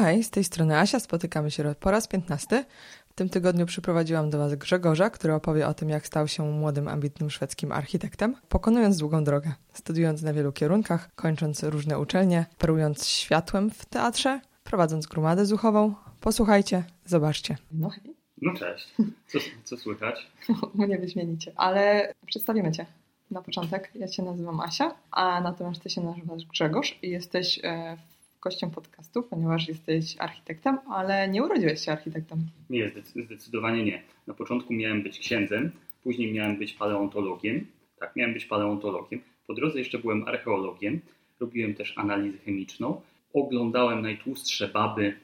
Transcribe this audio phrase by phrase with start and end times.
[0.00, 2.64] Hej, z tej strony Asia, spotykamy się po raz 15.
[3.08, 6.88] W tym tygodniu przyprowadziłam do Was Grzegorza, który opowie o tym, jak stał się młodym,
[6.88, 13.70] ambitnym szwedzkim architektem, pokonując długą drogę, studiując na wielu kierunkach, kończąc różne uczelnie, perując światłem
[13.70, 15.94] w teatrze, prowadząc grumadę zuchową.
[16.20, 17.56] Posłuchajcie, zobaczcie.
[17.72, 18.14] No hej.
[18.42, 18.94] No cześć.
[19.26, 20.26] Co, co słychać?
[20.74, 21.52] Mnie wyśmienicie.
[21.56, 22.86] Ale przedstawimy Cię
[23.30, 23.90] na początek.
[23.94, 27.96] Ja Cię nazywam Asia, a natomiast Ty się nazywasz Grzegorz i jesteś e,
[28.40, 32.38] gościem podcastu, ponieważ jesteś architektem, ale nie urodziłeś się architektem.
[32.70, 32.92] Nie,
[33.24, 34.02] zdecydowanie nie.
[34.26, 35.70] Na początku miałem być księdzem,
[36.02, 37.66] później miałem być paleontologiem.
[38.00, 39.20] Tak, miałem być paleontologiem.
[39.46, 41.00] Po drodze jeszcze byłem archeologiem.
[41.40, 43.00] Robiłem też analizę chemiczną.
[43.32, 45.16] Oglądałem najtłustsze baby,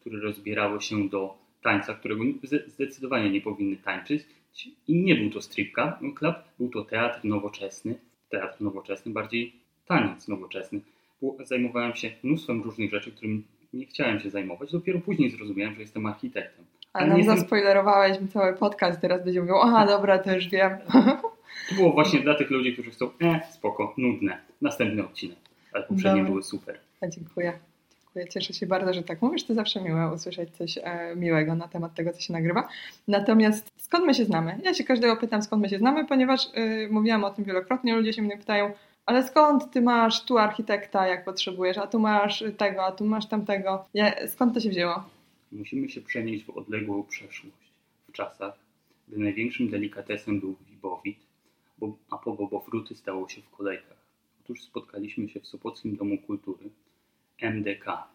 [0.00, 2.24] które rozbierały się do tańca, którego
[2.66, 4.26] zdecydowanie nie powinny tańczyć.
[4.88, 5.74] I nie był to strip
[6.14, 7.94] club, był to teatr nowoczesny.
[8.30, 9.52] Teatr nowoczesny, bardziej
[9.86, 10.80] taniec nowoczesny
[11.44, 14.72] zajmowałem się mnóstwem różnych rzeczy, którym nie chciałem się zajmować.
[14.72, 16.64] Dopiero później zrozumiałem, że jestem architektem.
[16.92, 17.38] Ale nam jestem...
[17.38, 20.78] zaspoilerowałeś mi cały podcast, teraz będzie mówił, aha, dobra, też wiem.
[21.68, 25.38] To było właśnie dla tych ludzi, którzy chcą, e, spoko, nudne, następny odcinek.
[25.72, 26.30] Ale poprzednie dobra.
[26.30, 26.78] były super.
[27.00, 27.52] A dziękuję.
[28.14, 28.28] Dziękuję.
[28.28, 29.44] Cieszę się bardzo, że tak mówisz.
[29.44, 32.68] To zawsze miłe usłyszeć coś e, miłego na temat tego, co się nagrywa.
[33.08, 34.58] Natomiast skąd my się znamy?
[34.64, 37.96] Ja się każdego pytam, skąd my się znamy, ponieważ y, mówiłam o tym wielokrotnie.
[37.96, 38.72] Ludzie się mnie pytają,
[39.06, 43.28] ale skąd ty masz tu architekta, jak potrzebujesz, a tu masz tego, a tu masz
[43.28, 43.84] tamtego.
[43.94, 45.04] Ja, skąd to się wzięło?
[45.52, 47.72] Musimy się przenieść w odległą przeszłość,
[48.08, 48.54] w czasach,
[49.08, 51.18] gdy największym delikatesem był wibowit,
[51.78, 54.04] bo, a po bobofruty stało się w kolejkach.
[54.44, 56.70] Otóż spotkaliśmy się w Sopockim Domu Kultury,
[57.42, 58.08] MDK.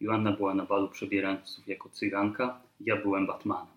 [0.00, 3.74] Joanna była na balu przebierańców jako cyganka, ja byłem Batmanem.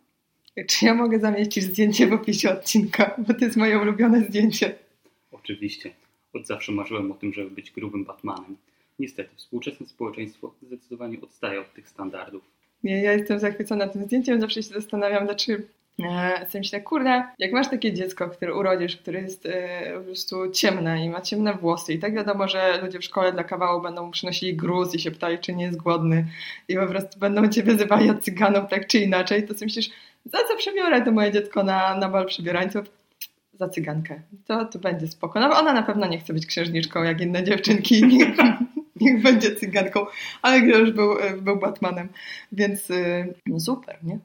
[0.67, 4.75] Czy ja mogę zamieścić zdjęcie w opisie odcinka, bo to jest moje ulubione zdjęcie.
[5.31, 5.91] Oczywiście.
[6.33, 8.57] Od zawsze marzyłem o tym, żeby być grubym Batmanem.
[8.99, 12.43] Niestety, współczesne społeczeństwo zdecydowanie odstaje od tych standardów.
[12.83, 17.69] Nie, ja jestem zachwycona tym zdjęciem, zawsze się zastanawiam, e, sobie myślę, kurde, jak masz
[17.69, 21.99] takie dziecko, które urodzisz, które jest e, po prostu ciemne i ma ciemne włosy i
[21.99, 25.55] tak wiadomo, że ludzie w szkole dla kawału będą przynosili gruz i się pytali, czy
[25.55, 26.27] nie jest głodny
[26.67, 29.89] i po prostu będą cię wyzywali od cyganów tak czy inaczej, to sobie myślisz,
[30.25, 32.96] za co przebiorę to moje dziecko na, na bal przebierańców?
[33.57, 34.21] Za cygankę.
[34.45, 35.39] To, to będzie spoko.
[35.39, 38.03] No, ona na pewno nie chce być księżniczką jak inne dziewczynki.
[38.07, 38.37] Niech,
[39.01, 40.05] niech będzie cyganką,
[40.41, 42.09] ale już był, był Batmanem.
[42.51, 44.19] Więc y, no super, nie?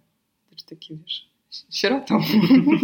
[0.50, 1.28] Też taki, wiesz,
[1.70, 2.20] sierotą.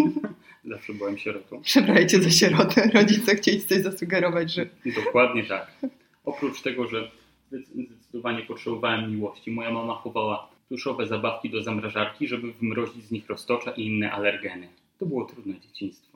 [0.65, 1.63] Zawsze byłem sierotą.
[1.63, 2.91] Przebrajcie za sierotę.
[2.95, 4.67] Rodzice chcieli coś zasugerować, że...
[5.05, 5.73] Dokładnie tak.
[6.25, 7.11] Oprócz tego, że
[7.53, 13.71] zdecydowanie potrzebowałem miłości, moja mama chowała pluszowe zabawki do zamrażarki, żeby wmrozić z nich roztocza
[13.71, 14.69] i inne alergeny.
[14.99, 16.08] To było trudne dzieciństwo.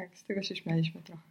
[0.00, 1.22] Tak, z tego się śmialiśmy trochę.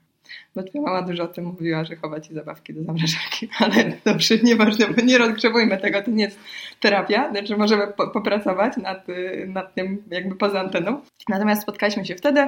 [0.56, 4.38] Bo twoja mama dużo o tym mówiła, że chowa ci zabawki do zamrażarki, ale dobrze,
[4.44, 6.40] nieważne, bo nie rozgrzewujmy tego, to nie jest
[6.80, 9.06] terapia, znaczy możemy po, popracować nad,
[9.48, 11.02] nad tym jakby poza anteną.
[11.30, 12.48] Natomiast spotkaliśmy się wtedy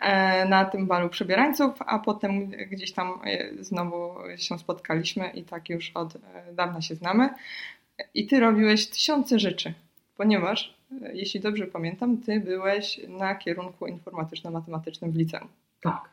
[0.00, 5.68] e, na tym balu przebierańców, a potem gdzieś tam e, znowu się spotkaliśmy i tak
[5.68, 6.18] już od e,
[6.52, 7.28] dawna się znamy.
[8.14, 9.74] I ty robiłeś tysiące rzeczy,
[10.16, 10.74] ponieważ
[11.12, 15.48] jeśli dobrze pamiętam, ty byłeś na kierunku informatyczno-matematycznym w liceum.
[15.80, 16.10] Tak,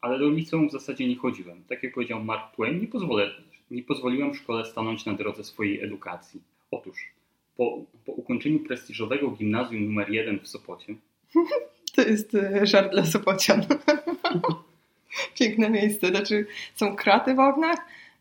[0.00, 1.64] ale do liceum w zasadzie nie chodziłem.
[1.68, 3.30] Tak jak powiedział Mark Twain, nie, pozwolę,
[3.70, 6.40] nie pozwoliłem szkole stanąć na drodze swojej edukacji.
[6.70, 7.08] Otóż,
[7.56, 10.94] po, po ukończeniu prestiżowego gimnazjum numer jeden w Sopocie.
[11.94, 13.62] to jest e, żart dla Sopocian.
[15.38, 16.08] Piękne miejsce.
[16.08, 17.78] Znaczy, są kraty w oknach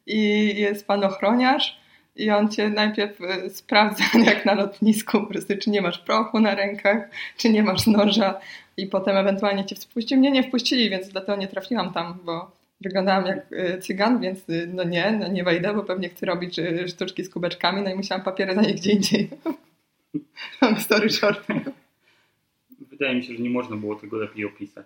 [0.08, 0.20] i
[0.56, 1.81] jest pan ochroniarz
[2.16, 6.40] i on cię najpierw y, sprawdza, jak na lotnisku, po prostu, czy nie masz prochu
[6.40, 8.40] na rękach, czy nie masz noża,
[8.78, 10.18] i potem ewentualnie cię wpuścił.
[10.18, 12.52] Mnie nie wpuścili, więc dlatego nie trafiłam tam, bo
[12.82, 16.60] wyglądałam jak y, cygan, więc y, no nie, no nie wejdę, bo pewnie chcę robić
[16.88, 19.30] sztuczki z kubeczkami, no i musiałam papiery za nie gdzie indziej.
[20.62, 21.48] Mam story short.
[22.80, 24.86] Wydaje mi się, że nie można było tego lepiej opisać.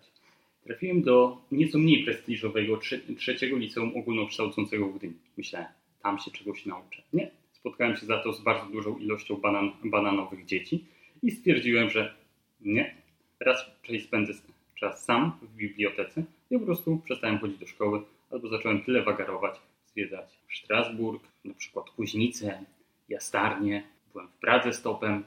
[0.64, 2.80] Trafiłem do nieco mniej prestiżowego
[3.18, 5.14] trzeciego liceum ogólnokształcącego w Gdyni.
[5.38, 5.68] Myślałem,
[6.06, 7.02] tam się czegoś nauczę.
[7.14, 7.32] Nie.
[7.52, 10.86] Spotkałem się za to z bardzo dużą ilością banan, bananowych dzieci
[11.24, 12.16] i stwierdziłem, że
[12.62, 12.96] nie.
[13.40, 14.34] Raz część spędzę
[14.76, 19.56] czas sam w bibliotece i po prostu przestałem chodzić do szkoły albo zacząłem tyle wagarować,
[19.88, 22.66] zwiedzać Strasburg, na przykład Kuźnicę,
[23.10, 25.24] Jastarnię, byłem w Pradze stopem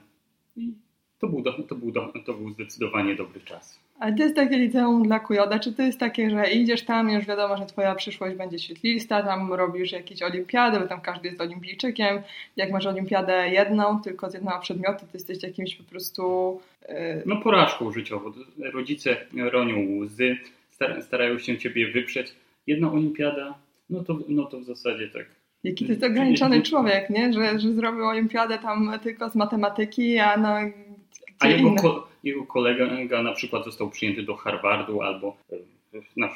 [0.57, 0.73] i
[1.19, 3.81] to był, do, to, był do, to był zdecydowanie dobry czas.
[3.99, 5.59] Ale to jest takie liceum dla kujoda?
[5.59, 9.53] Czy to jest takie, że idziesz tam, już wiadomo, że twoja przyszłość będzie świetlista, tam
[9.53, 12.23] robisz jakieś olimpiady, bo tam każdy jest olimpijczykiem.
[12.57, 16.61] Jak masz olimpiadę jedną, tylko z jednego przedmiotu, to jesteś jakimś po prostu...
[16.89, 17.23] Yy...
[17.27, 18.33] No porażką życiową.
[18.73, 20.37] Rodzice ronią łzy,
[21.01, 22.35] starają się ciebie wyprzeć.
[22.67, 23.55] Jedna olimpiada,
[23.91, 25.27] no to, no to w zasadzie tak
[25.65, 27.33] Jaki to jest ograniczony człowiek, nie?
[27.33, 30.57] Że, że zrobił olimpiadę tam tylko z matematyki, a no...
[31.41, 35.57] A jego, ko jego kolega na przykład został przyjęty do Harvardu albo e,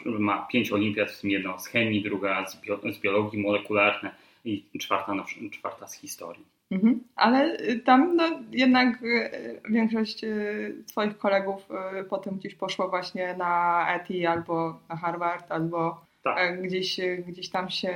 [0.07, 4.13] ma pięć olimpiad, w tym jedna z chemii, druga z, bio z biologii molekularnej
[4.45, 6.45] i czwarta, na, czwarta z historii.
[6.73, 7.01] Mhm.
[7.17, 11.69] Ale y, tam no, jednak y, większość y, Twoich kolegów
[12.11, 16.39] potem gdzieś poszło właśnie na ETI albo na Harvard, albo tak.
[16.39, 17.95] E, gdzieś, gdzieś tam się,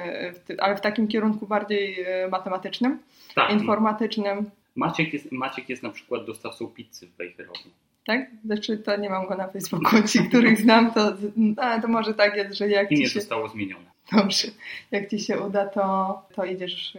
[0.59, 2.99] ale w takim kierunku bardziej matematycznym,
[3.35, 3.53] tak.
[3.53, 4.51] informatycznym.
[4.77, 7.71] Maciek jest, Maciek jest na przykład dostawcą pizzy w Bakerowie.
[8.07, 8.31] Tak?
[8.45, 12.37] Znaczy to nie mam go na Facebooku, ci, których znam, to, no, to może tak
[12.37, 13.21] jest, że jak I nie się...
[13.21, 13.87] zostało zmienione.
[14.13, 14.49] Dobrze.
[14.91, 16.99] Jak Ci się uda, to, to idziesz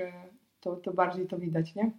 [0.61, 1.91] to, to bardziej to widać, nie?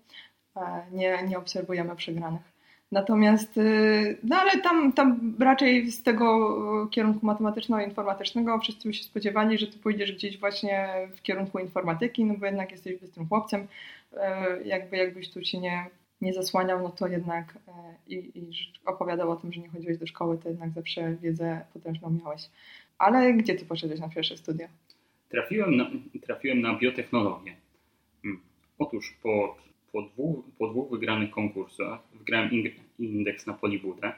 [0.93, 1.23] nie?
[1.29, 2.59] Nie obserwujemy przegranych.
[2.93, 9.67] Natomiast, y, no ale tam, tam raczej z tego kierunku matematyczno-informatycznego wszyscy się spodziewali, że
[9.67, 13.67] ty pójdziesz gdzieś właśnie w kierunku informatyki, no bo jednak jesteś bystrym chłopcem.
[14.17, 15.91] E, jakby jakbyś tu się nie,
[16.21, 18.51] nie zasłaniał, no to jednak e, i, i
[18.87, 22.51] opowiadał o tym, że nie chodziłeś do szkoły, to jednak zawsze wiedzę potężną miałeś.
[22.99, 24.69] Ale gdzie ty poszedłeś na pierwsze studia?
[25.29, 25.91] Trafiłem na,
[26.23, 27.57] trafiłem na biotechnologię.
[28.79, 29.57] Otóż po,
[29.93, 32.51] po, dwóch, po dwóch wygranych konkursach wygrałem
[32.99, 34.13] indeks na polibudę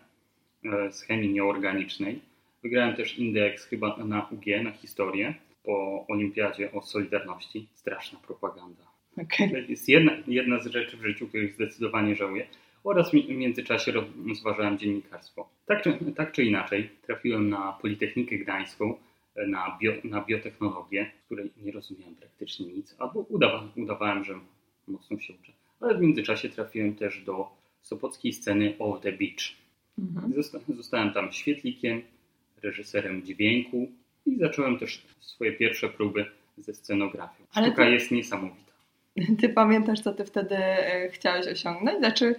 [0.64, 2.20] e, z chemii nieorganicznej.
[2.62, 5.34] Wygrałem też indeks chyba na UG, na historię,
[5.64, 7.68] po olimpiadzie o Solidarności.
[7.74, 8.89] Straszna propaganda.
[9.22, 9.50] Okay.
[9.50, 12.46] To jest jedna, jedna z rzeczy w życiu, których zdecydowanie żałuję.
[12.84, 13.92] Oraz w międzyczasie
[14.28, 15.48] rozważałem dziennikarstwo.
[15.66, 18.94] Tak czy, tak czy inaczej, trafiłem na Politechnikę Gdańską,
[19.36, 24.34] e, na, bio, na biotechnologię, której nie rozumiałem praktycznie nic, albo udawa, udawałem, że
[24.88, 25.52] mocno się uczę.
[25.80, 27.48] Ale w międzyczasie trafiłem też do
[27.82, 29.56] sopockiej sceny Off the Beach.
[29.98, 30.32] Mhm.
[30.68, 32.02] Zostałem tam świetlikiem,
[32.62, 33.92] reżyserem dźwięku
[34.26, 36.26] i zacząłem też swoje pierwsze próby
[36.58, 37.44] ze scenografią.
[37.50, 38.69] Sztuka ty, jest niesamowita.
[39.40, 41.98] Ty pamiętasz, co ty wtedy e, chciałeś osiągnąć?
[41.98, 42.34] Znaczy,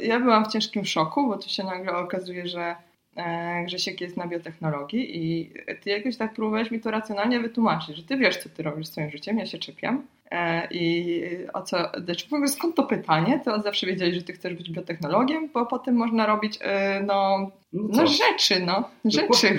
[0.00, 2.76] ja byłam w ciężkim szoku, bo tu się nagle okazuje, że
[3.18, 5.50] E, Grzesiek jest na biotechnologii i
[5.80, 9.10] ty jakoś tak próbowałeś mi to racjonalnie wytłumaczyć, że ty wiesz, co ty robisz swoim
[9.10, 10.06] życiem, ja się czepiam.
[10.30, 11.22] E, I
[11.52, 13.40] o co, znaczy w ogóle skąd to pytanie?
[13.44, 16.58] Ty od zawsze wiedziałeś, że ty chcesz być biotechnologiem, bo potem można robić
[17.06, 19.58] no, no, no rzeczy, no, rzeczy.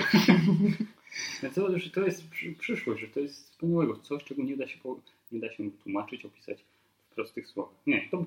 [1.54, 2.22] To, że to jest
[2.58, 4.78] przyszłość, że to jest wspaniałego, coś, czego nie da się,
[5.32, 6.58] nie da się wytłumaczyć, opisać
[7.10, 7.74] w prostych słowach.
[7.86, 8.24] Nie, to,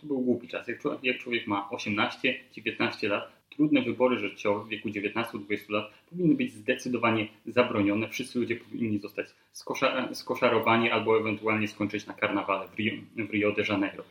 [0.00, 0.68] to był głupi czas.
[0.68, 6.34] Jak człowiek, jak człowiek ma 18-19 lat, Trudne wybory życiowe w wieku 19-20 lat powinny
[6.34, 8.08] być zdecydowanie zabronione.
[8.08, 13.52] Wszyscy ludzie powinni zostać skosza, skoszarowani albo ewentualnie skończyć na karnawale w Rio, w Rio
[13.52, 14.04] de Janeiro.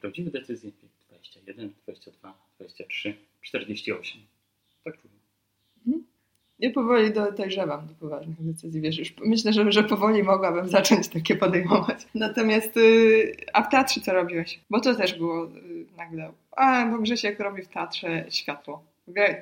[0.00, 0.70] Prawdziwe decyzje
[1.08, 4.20] 21, 22, 23, 48.
[4.84, 5.17] Tak czuję.
[6.58, 11.08] Ja powoli do, dojrzewam do poważnych decyzji, wiesz, już myślę, że, że powoli mogłabym zacząć
[11.08, 12.06] takie podejmować.
[12.14, 14.60] Natomiast, yy, a w teatrze co robiłeś?
[14.70, 18.82] Bo to też było yy, nagle, a bo Grzesiek robi w teatrze światło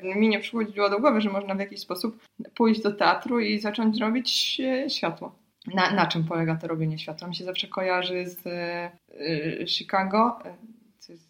[0.03, 2.19] mi nie przychodziło do głowy, że można w jakiś sposób
[2.55, 5.35] pójść do teatru i zacząć robić e, światło.
[5.75, 7.29] Na, na czym polega to robienie światła?
[7.29, 10.39] Mi się zawsze kojarzy z y, Chicago.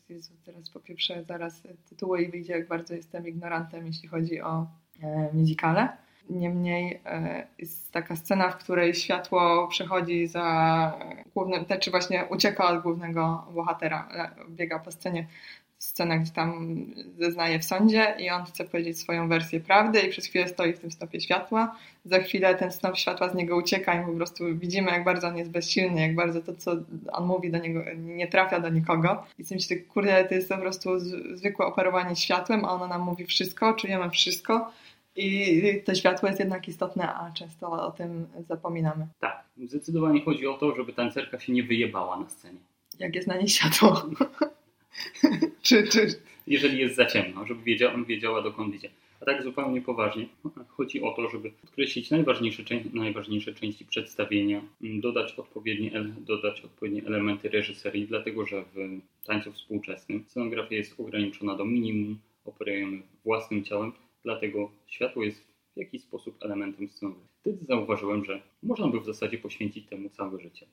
[0.08, 4.66] Jezu, teraz popieprzę zaraz tytuły i wyjdzie, jak bardzo jestem ignorantem, jeśli chodzi o
[5.02, 5.88] e, muzykale.
[6.30, 10.92] Niemniej e, jest taka scena, w której światło przechodzi za
[11.34, 14.08] głównym, znaczy właśnie ucieka od głównego bohatera,
[14.48, 15.26] biega po scenie
[15.78, 16.76] scena, gdzie tam
[17.18, 20.78] zeznaje w sądzie i on chce powiedzieć swoją wersję prawdy i przez chwilę stoi w
[20.78, 21.76] tym stopie światła.
[22.04, 25.36] Za chwilę ten snop światła z niego ucieka i po prostu widzimy, jak bardzo on
[25.36, 26.72] jest bezsilny, jak bardzo to, co
[27.12, 29.24] on mówi do niego, nie trafia do nikogo.
[29.38, 30.90] I sobie myślę, kurde, to jest po prostu
[31.34, 34.72] zwykłe operowanie światłem, a ono nam mówi wszystko, czujemy wszystko.
[35.16, 39.06] I to światło jest jednak istotne, a często o tym zapominamy.
[39.20, 42.58] Tak, zdecydowanie chodzi o to, żeby tancerka się nie wyjebała na scenie.
[42.98, 44.02] Jak jest na niej światło.
[45.62, 46.06] czy, czy...
[46.46, 48.90] Jeżeli jest za ciemno, żeby wiedziała, wiedziała dokąd idzie.
[49.20, 50.26] A tak zupełnie poważnie,
[50.68, 57.48] chodzi o to, żeby podkreślić najważniejsze, najważniejsze części przedstawienia, mm, dodać odpowiednie, dodać odpowiednie elementy
[57.48, 63.92] reżyserii, dlatego że w tańcu współczesnym scenografia jest ograniczona do minimum, operujemy własnym ciałem,
[64.26, 65.40] dlatego światło jest
[65.74, 67.28] w jakiś sposób elementem scenografii.
[67.40, 70.66] Wtedy zauważyłem, że można by w zasadzie poświęcić temu całe życie.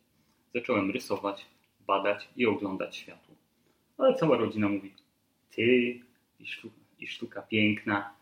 [0.55, 1.45] Zacząłem rysować,
[1.87, 3.35] badać i oglądać światło.
[3.97, 4.91] Ale cała rodzina mówi,
[5.51, 5.99] ty
[6.39, 8.13] i sztuka, i sztuka piękna.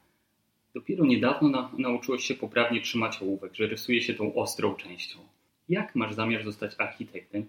[0.73, 5.19] Dopiero niedawno na, nauczyłeś się poprawnie trzymać ołówek, że rysuje się tą ostrą częścią.
[5.69, 7.45] Jak masz zamiar zostać architektem,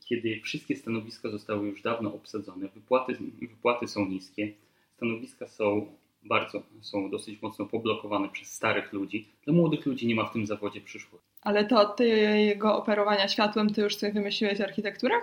[0.00, 4.52] kiedy wszystkie stanowiska zostały już dawno obsadzone, wypłaty, wypłaty są niskie,
[4.96, 5.96] stanowiska są
[6.28, 9.26] bardzo są dosyć mocno poblokowane przez starych ludzi.
[9.44, 11.26] Dla młodych ludzi nie ma w tym zawodzie przyszłości.
[11.42, 15.14] Ale to od tego operowania światłem ty już sobie wymyśliłeś architekturę?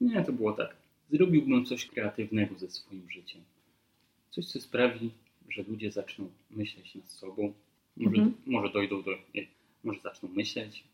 [0.00, 0.76] Nie, to było tak.
[1.10, 3.40] Zrobiłbym coś kreatywnego ze swoim życiem.
[4.30, 5.10] Coś, co sprawi,
[5.48, 7.52] że ludzie zaczną myśleć nad sobą.
[7.96, 8.34] Może, Mhm.
[8.46, 9.10] może dojdą do...
[9.34, 9.46] nie,
[9.84, 10.84] Może zaczną myśleć.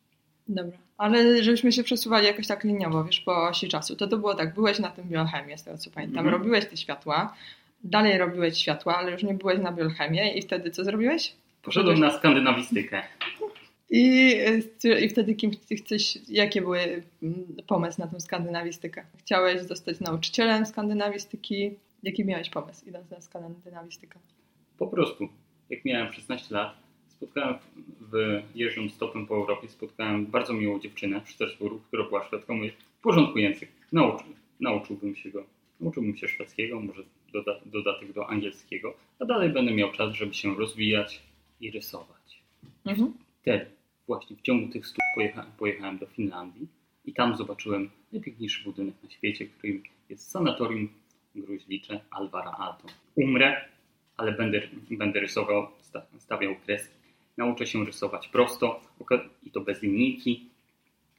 [0.49, 0.78] Dobra.
[0.99, 3.97] Ale żebyśmy się przesuwali jakoś tak liniowo, wiesz, po osi czasu.
[3.97, 6.19] To to było tak, byłeś na tym biochemie, z tego co pamiętam.
[6.26, 6.35] Mhm.
[6.43, 7.35] Robiłeś te światła,
[7.85, 11.35] dalej robiłeś światła, ale już nie byłeś na biochemię i wtedy co zrobiłeś?
[11.62, 13.02] Poszedłem na skandynawistykę.
[13.90, 14.35] I,
[14.85, 19.04] y, I wtedy kim chcesz, jakie były mm, pomysł na tą skandynawistykę?
[19.18, 21.75] Chciałeś zostać nauczycielem skandynawistyki?
[22.02, 24.18] Jaki miałeś pomysł idąc na skandynawistykę?
[24.78, 25.28] Po prostu,
[25.70, 26.76] jak miałem 16 lat,
[27.08, 27.54] spotkałem
[28.00, 32.54] w, jeżdżąc stopem po Europie, spotkałem bardzo miłą dziewczynę w Strasburgu, która była szwedką.
[32.54, 34.25] Mówię, w porządku język, Nauczy,
[34.61, 35.44] nauczyłbym się go.
[35.80, 40.54] Nauczyłbym się szwedzkiego, może doda, dodatek do angielskiego, a dalej będę miał czas, żeby się
[40.54, 41.23] rozwijać
[41.61, 42.42] i rysować.
[42.85, 43.12] Mhm.
[43.42, 43.66] Wtedy,
[44.06, 46.66] właśnie w ciągu tych stóp pojechałem, pojechałem do Finlandii
[47.04, 50.88] i tam zobaczyłem najpiękniejszy budynek na świecie, którym jest sanatorium
[51.35, 52.88] gruźlicze Alvara Aalto.
[53.16, 53.64] Umrę,
[54.16, 56.94] ale będę, będę rysował, sta- stawiał kreski.
[57.37, 58.80] Nauczę się rysować prosto
[59.42, 60.47] i to bez linijki.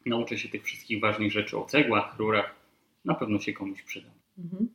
[0.05, 2.55] Nauczę się tych wszystkich ważnych rzeczy o cegłach, rurach.
[3.05, 4.09] Na pewno się komuś przyda.
[4.37, 4.67] Mhm.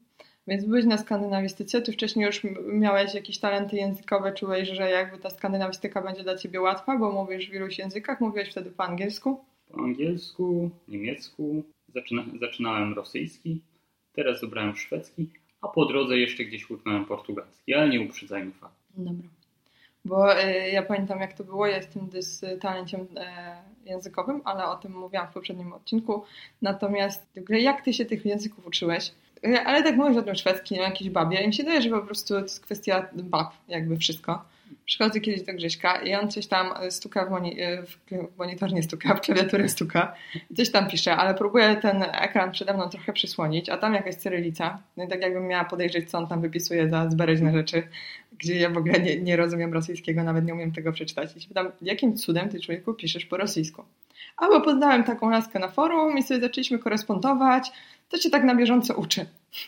[0.46, 5.30] Więc byłeś na skandynawistyce, ty wcześniej już miałeś jakieś talenty językowe, czułeś, że jakby ta
[5.30, 9.44] skandynawistyka będzie dla ciebie łatwa, bo mówisz w iluś językach, mówiłeś wtedy po angielsku.
[9.68, 11.62] Po angielsku, niemiecku,
[11.94, 13.60] zaczyna, zaczynałem rosyjski,
[14.12, 18.74] teraz dobrałem szwedzki, a po drodze jeszcze gdzieś łyknąłem portugalski, ale nie uprzedzajmy fakt.
[18.96, 19.28] Dobra.
[20.04, 24.76] Bo y, ja pamiętam jak to było, ja jestem dys talenciem y, językowym, ale o
[24.76, 26.24] tym mówiłam w poprzednim odcinku.
[26.62, 29.12] Natomiast jak ty się tych języków uczyłeś?
[29.66, 32.00] Ale tak mówisz o tym szwedzkim, o jakiejś babie i mi się daje, że po
[32.00, 34.44] prostu to jest kwestia bab, jakby wszystko.
[34.84, 39.14] Przychodzę kiedyś do Grześka i on coś tam stuka w, moni- w monitor, nie stuka,
[39.14, 40.14] w klawiaturę stuka
[40.56, 44.78] coś tam pisze, ale próbuję ten ekran przede mną trochę przysłonić, a tam jakaś cyrylica.
[44.96, 47.82] No i tak jakbym miała podejrzeć, co on tam wypisuje za zbereźne rzeczy,
[48.38, 51.36] gdzie ja w ogóle nie, nie rozumiem rosyjskiego, nawet nie umiem tego przeczytać.
[51.36, 53.84] I się pytam, jakim cudem ty człowieku piszesz po rosyjsku?
[54.36, 57.72] A bo poznałem taką laskę na forum i sobie zaczęliśmy korespondować,
[58.08, 59.26] to się tak na bieżąco uczy.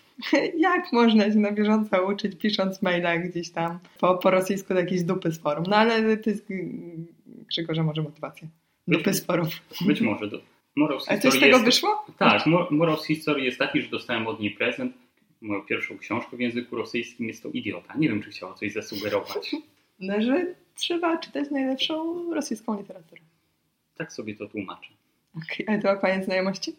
[0.59, 5.03] Jak można się na bieżąco uczyć, pisząc maila gdzieś tam po, po rosyjsku do jakiejś
[5.03, 5.65] dupy z forum?
[5.69, 8.49] No ale to jest mm, Grzegorza może motywacja.
[8.89, 9.49] Dupy z forum.
[9.87, 10.41] Być może do
[10.77, 11.65] Morał z A coś z tego jest...
[11.65, 12.05] wyszło?
[12.19, 14.93] Tak, mo- morał z historii jest taki, że dostałem od niej prezent.
[15.41, 17.95] Moją pierwszą książkę w języku rosyjskim jest to Idiota.
[17.97, 19.51] Nie wiem, czy chciała coś zasugerować.
[20.01, 23.23] No, że trzeba czytać najlepszą rosyjską literaturę.
[23.97, 24.91] Tak sobie to tłumaczę.
[25.37, 25.67] Okay.
[25.67, 26.77] Ale to ma koniec znajomości?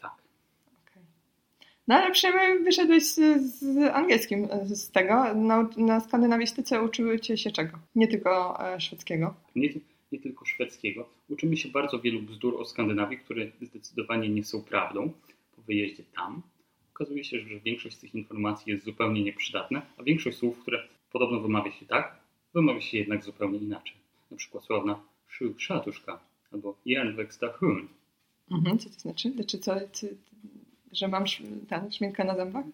[0.00, 0.12] Tak.
[0.82, 1.02] Okej.
[1.88, 5.34] No ale przynajmniej wyszedłeś z, z angielskim z tego.
[5.34, 7.78] Na, na skandynawistyce uczyły cię się czego?
[7.94, 9.34] Nie tylko e, szwedzkiego.
[9.56, 9.68] Nie,
[10.12, 11.08] nie tylko szwedzkiego.
[11.28, 15.12] Uczymy się bardzo wielu bzdur o Skandynawii, które zdecydowanie nie są prawdą.
[15.56, 16.42] Po wyjeździe tam
[17.00, 21.40] okazuje się, że większość z tych informacji jest zupełnie nieprzydatna, a większość słów, które podobno
[21.40, 22.20] wymawia się tak,
[22.54, 23.96] wymawia się jednak zupełnie inaczej.
[24.30, 25.00] Na przykład sławna
[25.58, 26.20] szatuszka
[26.52, 26.76] albo
[27.58, 27.88] hun.
[28.50, 28.78] Mhm.
[28.78, 29.44] Co to znaczy?
[29.46, 30.16] Czy co, czy,
[30.92, 31.24] że mam
[31.68, 32.64] ten, szminkę na zębach?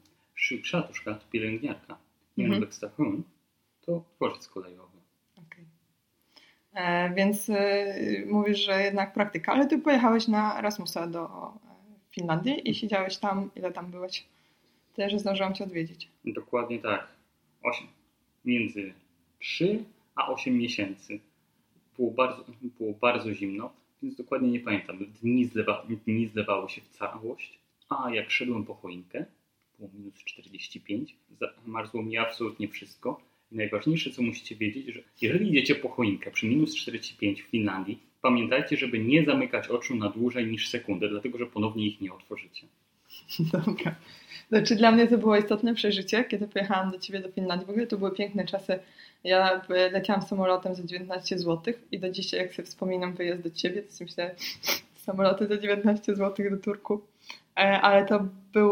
[0.63, 1.93] Szatuszka to pielęgniarka.
[1.93, 2.51] Mhm.
[2.51, 3.23] Jernweksta hun
[3.87, 4.99] to dworzec kolejowy.
[5.37, 5.65] Okej.
[6.75, 7.95] E, Więc e,
[8.27, 11.51] mówisz, że jednak praktyka, ale ty pojechałeś na Erasmusa do e,
[12.11, 14.27] Finlandii i siedziałeś tam, ile tam byłeś?
[14.95, 16.09] Tyle, że zdążyłam cię odwiedzić.
[16.25, 17.07] Dokładnie tak.
[17.63, 17.87] Osiem,
[18.45, 18.93] między
[19.39, 21.21] 3 a 8 miesięcy.
[21.97, 22.45] Było bardzo,
[22.79, 23.73] było bardzo zimno,
[24.03, 24.99] więc dokładnie nie pamiętam.
[25.23, 29.27] Dni, zlewa, dni zlewały się w całość, a jak szedłem po choinkę,
[29.79, 33.21] było minus 45, zamarzło mi absolutnie wszystko.
[33.53, 37.99] I najważniejsze, co musicie wiedzieć, że jeżeli idziecie po choinkę przy minus 45 w Finlandii,
[38.23, 42.67] pamiętajcie, żeby nie zamykać oczu na dłużej niż sekundę, dlatego że ponownie ich nie otworzycie.
[43.53, 43.95] Dobra.
[44.49, 47.67] Znaczy dla mnie to było istotne przeżycie, kiedy pojechałam do Ciebie do Finlandii.
[47.67, 48.79] W ogóle to były piękne czasy.
[49.25, 53.51] Ja e, leciałam samolotem za 19 zł i do dzisiaj jak sobie wspominam wyjazd do
[53.51, 54.35] Ciebie, to myślę,
[55.07, 57.01] samoloty za 19 zł do Turku.
[57.57, 58.71] E, Ale to był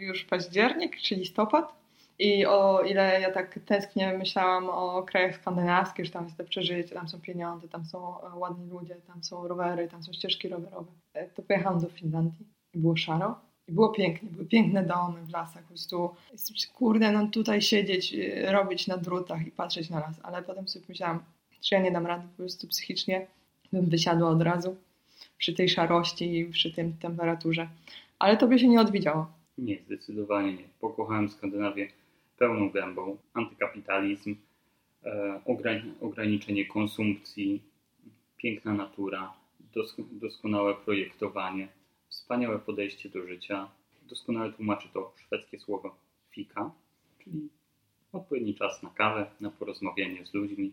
[0.00, 1.82] już październik czy listopad
[2.18, 6.94] i o ile ja tak tęsknię myślałam o krajach skandynawskich, że tam jest to przeżycie,
[6.94, 10.90] tam są pieniądze, tam są e, ładni ludzie, tam są rowery, tam są ścieżki rowerowe,
[11.34, 13.51] to pojechałam do Finlandii i było szaro.
[13.68, 16.16] I było pięknie, były piękne domy w lasach, po prostu
[16.74, 20.84] kurde, no tutaj siedzieć, y, robić na drutach i patrzeć na las, ale potem sobie
[20.88, 21.22] myślałam,
[21.62, 23.26] że ja nie dam rady, po prostu psychicznie
[23.72, 24.76] bym wysiadła od razu
[25.38, 27.68] przy tej szarości i przy tym temperaturze.
[28.18, 29.26] Ale to by się nie odwidziało.
[29.58, 30.64] Nie, zdecydowanie nie.
[30.80, 31.88] Pokochałem Skandynawię
[32.38, 33.16] pełną gębą.
[33.34, 34.36] Antykapitalizm,
[35.04, 35.40] e,
[36.00, 37.62] ograniczenie konsumpcji,
[38.36, 39.32] piękna natura,
[40.12, 41.68] doskonałe projektowanie,
[42.12, 43.68] wspaniałe podejście do życia.
[44.02, 45.96] Doskonale tłumaczy to szwedzkie słowo
[46.30, 46.70] fika,
[47.18, 47.48] czyli
[48.12, 50.72] odpowiedni czas na kawę, na porozmawianie z ludźmi,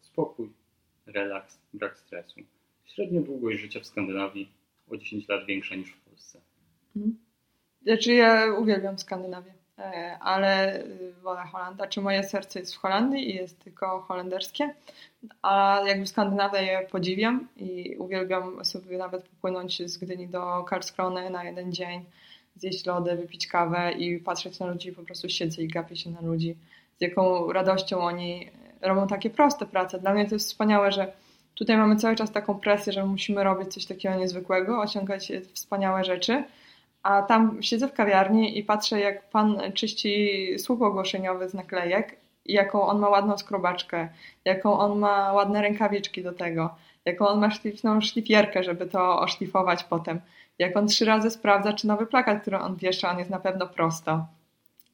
[0.00, 0.50] spokój,
[1.06, 2.40] relaks, brak stresu.
[2.84, 4.48] Średnia długość życia w Skandynawii
[4.90, 6.40] o 10 lat większa niż w Polsce.
[6.96, 7.16] Mhm.
[7.82, 9.54] Znaczy ja uwielbiam Skandynawię,
[10.20, 10.82] ale
[11.22, 11.86] wolę Holanda.
[11.86, 14.74] Czy moje serce jest w Holandii i jest tylko holenderskie,
[15.42, 21.44] a jakby Skandynawię je podziwiam i uwielbiam sobie nawet popłynąć z Gdyni do Karlskrony na
[21.44, 22.04] jeden dzień,
[22.56, 26.20] zjeść lody, wypić kawę i patrzeć na ludzi, po prostu siedzę i gapię się na
[26.20, 26.56] ludzi,
[26.98, 29.98] z jaką radością oni robią takie proste prace.
[29.98, 31.12] Dla mnie to jest wspaniałe, że
[31.54, 36.44] tutaj mamy cały czas taką presję, że musimy robić coś takiego niezwykłego, osiągać wspaniałe rzeczy,
[37.06, 42.16] a tam siedzę w kawiarni i patrzę, jak pan czyści słup ogłoszeniowy z naklejek
[42.48, 44.08] jaką on ma ładną skrobaczkę,
[44.44, 49.84] jaką on ma ładne rękawiczki do tego, jaką on ma szlifną szlifierkę, żeby to oszlifować
[49.84, 50.20] potem,
[50.58, 53.66] jak on trzy razy sprawdza, czy nowy plakat, który on wiesza, on jest na pewno
[53.66, 54.26] prosto,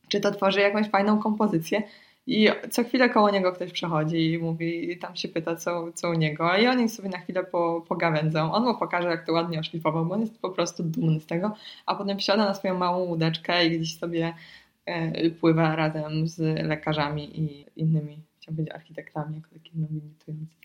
[0.09, 1.83] czy to tworzy jakąś fajną kompozycję.
[2.27, 6.11] I co chwilę koło niego ktoś przechodzi i mówi, i tam się pyta, co, co
[6.11, 6.57] u niego.
[6.57, 8.53] I oni sobie na chwilę po, pogawędzą.
[8.53, 11.57] On mu pokaże, jak to ładnie oszlifował, bo on jest po prostu dumny z tego.
[11.87, 14.35] A potem wsiada na swoją małą łódeczkę i gdzieś sobie
[14.87, 20.63] e, pływa razem z lekarzami i innymi, chciałbym powiedzieć, architektami, jako taki nobilitujący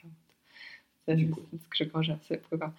[1.08, 1.62] zawód.
[1.64, 2.72] Z Grzegorza sobie pływa.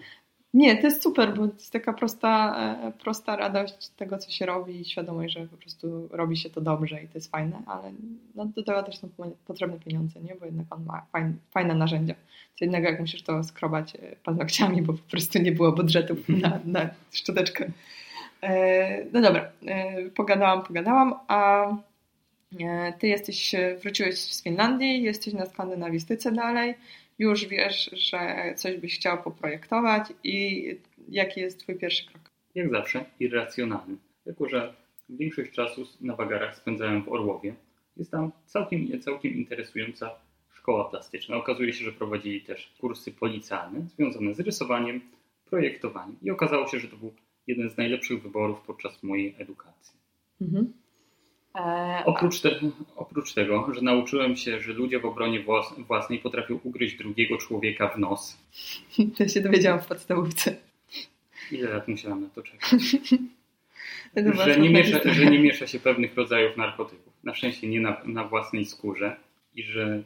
[0.55, 4.47] Nie, to jest super, bo to jest taka prosta, e, prosta radość tego, co się
[4.47, 7.93] robi i świadomość, że po prostu robi się to dobrze i to jest fajne, ale
[8.35, 9.09] no, do tego też są
[9.47, 10.35] potrzebne pieniądze, nie?
[10.35, 12.15] bo jednak on ma fajne, fajne narzędzia.
[12.59, 16.61] Co innego, jak musisz to skrobać e, paznokciami, bo po prostu nie było budżetu na,
[16.65, 17.71] na szczoteczkę.
[18.43, 19.53] E, no dobra,
[20.15, 21.67] pogadałam, pogadałam, a
[22.99, 26.75] ty jesteś, wróciłeś z Finlandii, jesteś na skandynawistyce dalej
[27.19, 30.67] już wiesz, że coś byś chciał poprojektować i
[31.09, 32.31] jaki jest Twój pierwszy krok?
[32.55, 33.97] Jak zawsze, irracjonalny.
[34.27, 34.75] Jako, że
[35.09, 37.55] większość czasu na wagarach spędzałem w Orłowie,
[37.97, 40.11] jest tam całkiem, całkiem interesująca
[40.53, 41.37] szkoła plastyczna.
[41.37, 45.01] Okazuje się, że prowadzili też kursy policjalne związane z rysowaniem,
[45.45, 46.17] projektowaniem.
[46.23, 47.13] I okazało się, że to był
[47.47, 49.99] jeden z najlepszych wyborów podczas mojej edukacji.
[50.41, 50.73] Mhm.
[51.59, 52.51] E, oprócz, te,
[52.97, 55.45] oprócz tego, że nauczyłem się, że ludzie w obronie
[55.89, 58.39] własnej potrafią ugryźć drugiego człowieka w nos.
[59.19, 60.57] To się dowiedziałam w podstawówce.
[61.53, 62.71] Ile lat musiałam na to czekać?
[64.45, 67.13] że, nie miesza, że nie miesza się pewnych rodzajów narkotyków.
[67.25, 69.17] Na szczęście nie na, na własnej skórze.
[69.55, 70.03] I że...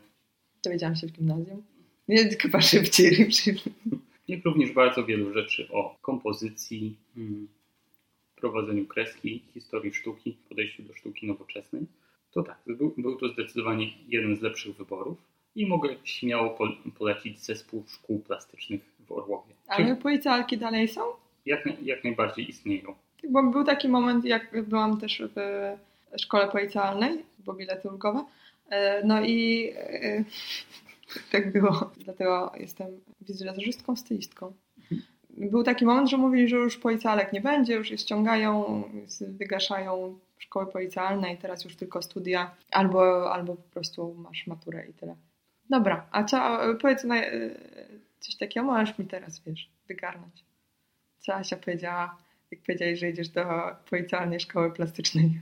[0.65, 1.62] Dowiedziałam się w gimnazjum.
[2.09, 3.29] Nie, chyba szybciej.
[4.29, 7.49] Nie również bardzo wielu rzeczy o kompozycji, hmm,
[8.43, 11.83] prowadzeniu kreski, historii sztuki, podejściu do sztuki nowoczesnej,
[12.33, 15.19] to tak, był, był to zdecydowanie jeden z lepszych wyborów
[15.55, 16.59] i mogę śmiało
[16.99, 19.55] polecić zespół szkół plastycznych w Orłowie.
[19.67, 21.01] Ale policjalki dalej są?
[21.47, 22.95] Jak, jak najbardziej istnieją.
[23.29, 25.41] Bo był taki moment, jak byłam też w
[26.21, 28.25] szkole policjalnej, bo bilety ulgowe,
[28.71, 30.25] e, no i e,
[31.33, 31.91] tak było.
[31.97, 34.53] Dlatego jestem wizualizarzystką, stylistką
[35.51, 38.83] był taki moment, że mówili, że już policjalek nie będzie, już je ściągają,
[39.21, 44.93] wygaszają szkoły policjalne i teraz już tylko studia, albo, albo po prostu masz maturę i
[44.93, 45.17] tyle.
[45.71, 47.11] Dobra, a co, powiedz mi
[48.21, 50.45] coś takiego, możesz mi teraz, wiesz, wygarnąć.
[51.19, 52.17] Co Asia powiedziała,
[52.51, 53.45] jak powiedziałeś, że idziesz do
[53.91, 55.41] policjalnej szkoły plastycznej?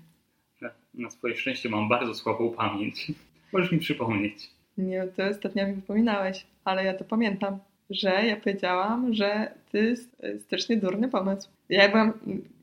[0.60, 3.12] Na, na swoje szczęście mam bardzo słabą pamięć.
[3.52, 4.50] Możesz mi przypomnieć.
[4.78, 7.58] Nie, to ostatnio mi wypominałeś, ale ja to pamiętam
[7.90, 11.48] że ja powiedziałam, że to jest strasznie durny pomysł.
[11.68, 12.12] Ja byłam,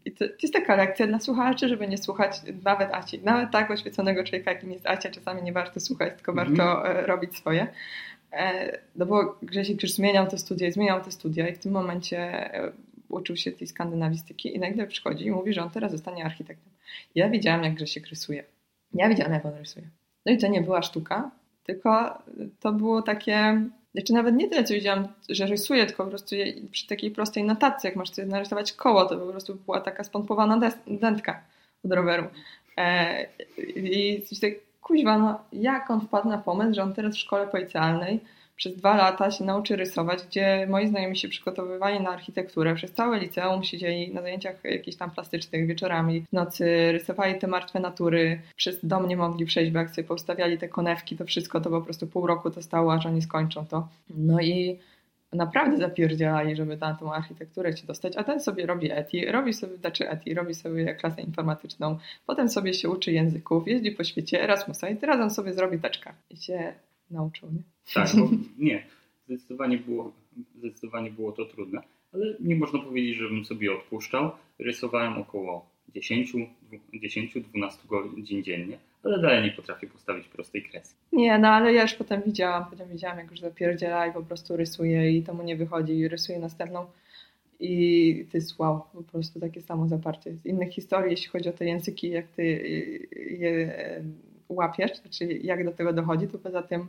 [0.06, 3.20] i to, to, jest taka lekcja dla słuchaczy, żeby nie słuchać nawet Aci.
[3.24, 6.58] Nawet tak oświeconego człowieka, jakim jest Acia, czasami nie warto słuchać, tylko mm -hmm.
[6.58, 7.68] warto e, robić swoje.
[8.32, 12.18] E, no bo Grzesiek już zmieniał te studia, zmieniał te studia i w tym momencie
[12.54, 12.72] e,
[13.10, 16.74] uczył się tej skandynawistyki i nagle przychodzi i mówi, że on teraz zostanie architektem.
[17.16, 18.44] Ja widziałam, jak Grzesiek rysuje.
[18.94, 19.90] Ja widziałam, jak on rysuje.
[20.26, 21.32] No i to nie była sztuka,
[21.64, 22.24] tylko
[22.60, 23.62] to było takie
[23.96, 26.36] znaczy nawet nie tyle, co widziałam, że rysuję, tylko po prostu
[26.72, 30.72] przy takiej prostej notacji, jak masz sobie narysować koło, to po prostu była taka spompowana
[30.88, 31.44] dętka
[31.86, 32.24] od roweru.
[32.78, 33.26] E,
[33.76, 38.20] I tak, kuźwa, no jak on wpadł na pomysł, że on teraz w szkole policjalnej
[38.58, 42.76] przez dwa lata się nauczy rysować, gdzie moi znajomi się przygotowywali na architekturę.
[42.76, 47.80] Przez całe liceum siedzieli na zajęciach jakichś tam plastycznych wieczorami, w nocy rysowali te martwe
[47.80, 48.42] natury.
[48.56, 51.82] Przez dom nie mogli przejść, bo jak sobie poustawiali te konewki, to wszystko to po
[51.82, 53.88] prostu pół roku to stało, aż oni skończą to.
[54.10, 54.80] No i
[55.34, 59.78] naprawdę zapierdzielali, żeby na tą architekturę ci dostać, a ten sobie robi ETI, robi sobie,
[59.78, 64.90] znaczy ETI, robi sobie klasę informatyczną, potem sobie się uczy języków, jeździ po świecie Erasmusa
[64.90, 66.74] i teraz on sobie zrobi teczka i się
[67.12, 67.62] nauczył, nie?
[67.94, 68.30] Tak, bo
[68.66, 68.86] nie,
[69.26, 70.12] zdecydowanie było,
[70.56, 71.82] zdecydowanie było to trudne,
[72.14, 74.32] ale nie można powiedzieć, żebym sobie odpuszczał.
[74.60, 80.96] Rysowałem około 10-12 godzin dziennie, ale dalej nie potrafię postawić prostej kreski.
[81.14, 84.58] Nie, no ale ja już potem widziałam, potem widziałam jak już zapierdziela i po prostu
[84.58, 86.86] rysuje i to mu nie wychodzi i rysuje następną
[87.60, 90.36] i to jest wow, po prostu takie samo zaparcie.
[90.36, 92.44] Z innych historii, jeśli chodzi o te języki, jak ty
[93.40, 93.76] je
[94.50, 96.88] łapiesz, znaczy jak do tego dochodzi, to poza tym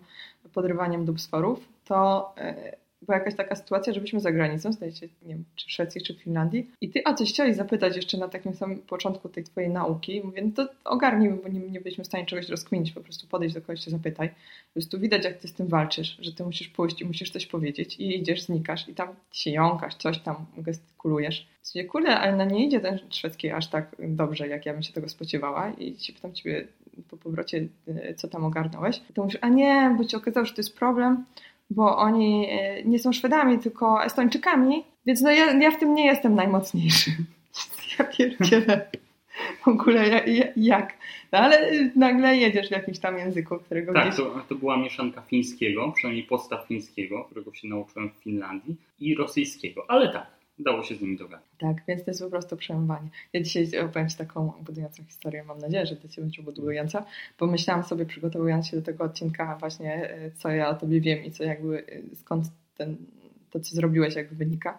[0.54, 5.34] podrywaniem dubsforów, to e, była jakaś taka sytuacja, że byliśmy za granicą, zdaje się, nie
[5.34, 8.28] wiem, czy w Szwecji, czy w Finlandii i ty, a coś chciałeś zapytać jeszcze na
[8.28, 12.06] takim samym początku tej twojej nauki, mówię, no to ogarnij, bo nie, nie byliśmy w
[12.06, 14.28] stanie czegoś rozkminić, po prostu podejść do kogoś się zapytaj.
[14.28, 17.46] Po prostu widać, jak ty z tym walczysz, że ty musisz pójść i musisz coś
[17.46, 21.48] powiedzieć i idziesz, znikasz i tam się jąkasz, coś tam gestykulujesz.
[21.74, 24.92] Mówię, kurde, ale na nie idzie ten szwedzki aż tak dobrze, jak ja bym się
[24.92, 26.68] tego spodziewała i się pytam ciebie
[27.02, 29.00] po powrocie, e, co tam ogarnąłeś.
[29.14, 31.24] To mówisz, a nie, bo ci okazało, że to jest problem,
[31.70, 36.06] bo oni e, nie są Szwedami, tylko Estończykami, więc no ja, ja w tym nie
[36.06, 37.10] jestem najmocniejszy.
[37.98, 38.88] Ja pierdzielę.
[39.62, 40.24] W ogóle
[40.56, 40.94] jak?
[41.32, 44.16] No ale nagle jedziesz w jakimś tam języku, którego tak, gdzieś...
[44.16, 49.84] to, to była mieszanka fińskiego, przynajmniej podstaw fińskiego, którego się nauczyłem w Finlandii i rosyjskiego,
[49.88, 50.26] ale tak,
[50.58, 51.46] dało się z nimi dogadać.
[51.58, 53.08] Tak, więc to jest po prostu przejmowanie.
[53.32, 57.04] Ja dzisiaj opowiem Ci taką budującą historię, mam nadzieję, że to Cię będzie budująca,
[57.38, 61.24] bo myślałam sobie przygotowując się do tego odcinka właśnie, e, co ja o Tobie wiem
[61.24, 62.44] i co jakby, e, skąd
[62.76, 62.96] ten,
[63.50, 64.78] to, co zrobiłeś jakby wynika.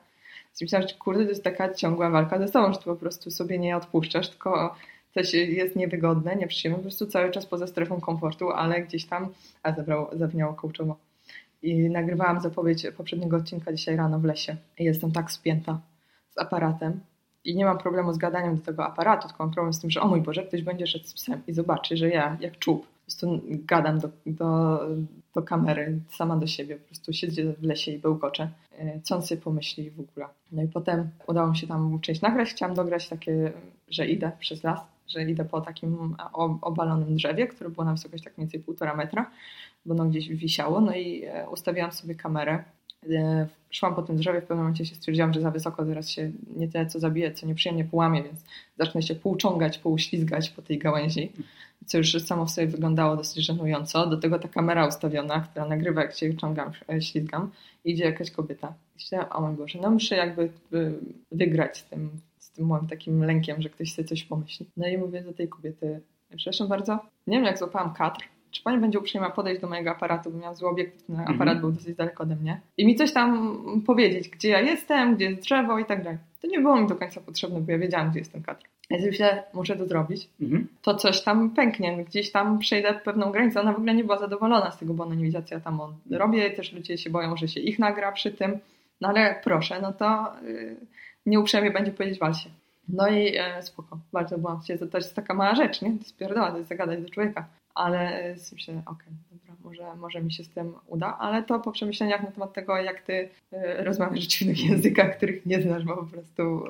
[0.49, 3.31] Więc myślałam, że kurde, to jest taka ciągła walka ze sobą, że Ty po prostu
[3.31, 4.75] sobie nie odpuszczasz, tylko
[5.13, 9.29] coś jest niewygodne, nieprzyjemne, po prostu cały czas poza strefą komfortu, ale gdzieś tam,
[9.63, 10.95] a zabrało, zabrzmiało kołczowo
[11.61, 14.55] i nagrywałam zapowiedź poprzedniego odcinka dzisiaj rano w lesie.
[14.79, 15.79] I jestem tak spięta
[16.29, 16.99] z aparatem
[17.43, 20.01] i nie mam problemu z gadaniem do tego aparatu, tylko mam problem z tym, że
[20.01, 23.01] o mój Boże, ktoś będzie szedł z psem i zobaczy, że ja jak czub po
[23.01, 24.79] prostu gadam do, do,
[25.35, 29.21] do kamery, sama do siebie, po prostu siedzę w lesie i bełkoczę, e, co on
[29.21, 30.25] sobie pomyśli w ogóle.
[30.51, 33.51] No i potem udało mi się tam część nagrać, chciałam dograć takie,
[33.87, 36.15] że idę przez las, że idę po takim
[36.61, 39.31] obalonym drzewie, które było na wysokość tak mniej więcej półtora metra
[39.85, 42.63] bo ono gdzieś wisiało, no i e, ustawiłam sobie kamerę.
[43.09, 46.31] E, szłam po tym drzewie, w pewnym momencie się stwierdziłam, że za wysoko zaraz się
[46.55, 48.43] nie tyle co zabije, co nieprzyjemnie połamie, więc
[48.77, 51.31] zacznę się półczągać, półślizgać po tej gałęzi,
[51.85, 54.07] co już samo w sobie wyglądało dosyć żenująco.
[54.07, 57.51] Do tego ta kamera ustawiona, która nagrywa jak się ciągam, e, ślizgam,
[57.85, 58.67] idzie jakaś kobieta.
[58.67, 60.49] I myślałam, o mój Boże, no muszę jakby
[61.31, 64.65] wygrać z tym, z tym moim takim lękiem, że ktoś sobie coś pomyśli.
[64.77, 66.01] No i mówię do tej kobiety,
[66.35, 70.31] przepraszam bardzo, nie wiem jak złapałam kadr, czy pani będzie uprzejma podejść do mojego aparatu,
[70.31, 71.61] bo miałam zły obiektyw, ten aparat mm -hmm.
[71.61, 75.41] był dosyć daleko ode mnie i mi coś tam powiedzieć, gdzie ja jestem, gdzie jest
[75.41, 76.19] drzewo i tak dalej.
[76.41, 78.63] To nie było mi do końca potrzebne, bo ja wiedziałam, gdzie jest ten kadr.
[78.89, 80.63] Więc myślę, muszę to zrobić, -hmm.
[80.81, 83.61] to coś tam pęknie, gdzieś tam przejdę pewną granicę.
[83.61, 85.79] Ona w ogóle nie była zadowolona z tego, bo ona nie wiedziała, co ja tam
[86.11, 86.51] robię.
[86.51, 88.59] Też ludzie się boją, że się ich nagra przy tym.
[89.01, 90.75] No ale proszę, no to yy,
[91.25, 92.49] nieuprzejmie będzie powiedzieć walsie.
[92.89, 95.89] No i e, spoko, bardzo byłam się, to jest taka mała rzecz, nie?
[95.89, 97.45] To jest pierdoła, to jest zagadać do człowieka
[97.79, 101.71] ale myślę, okej, okay, dobra, może, może mi się z tym uda, ale to po
[101.71, 105.95] przemyśleniach na temat tego, jak ty e, rozmawiasz w innych językach, których nie znasz, bo
[105.97, 106.63] po prostu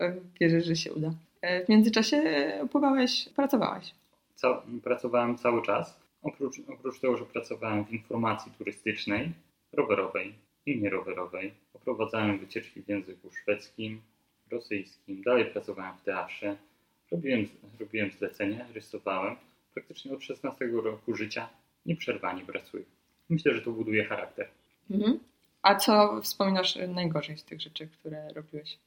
[0.00, 1.10] e, wierzysz, że się uda.
[1.40, 2.22] E, w międzyczasie
[2.70, 3.94] pływałeś, pracowałeś.
[4.34, 6.00] Co, pracowałem cały czas.
[6.22, 9.32] Oprócz, oprócz tego, że pracowałem w informacji turystycznej,
[9.72, 10.34] rowerowej
[10.66, 14.00] i nierowerowej, oprowadzałem wycieczki w języku szwedzkim,
[14.50, 16.56] rosyjskim, dalej pracowałem w teatrze,
[17.10, 17.48] robiłem,
[17.80, 19.36] robiłem zlecenia, rysowałem,
[19.74, 21.48] praktycznie od 16 roku życia
[21.86, 22.84] nieprzerwanie pracuję.
[23.28, 24.48] Myślę, że to buduje charakter.
[24.90, 25.18] Mhm.
[25.62, 28.78] A co wspominasz najgorzej z tych rzeczy, które robiłeś?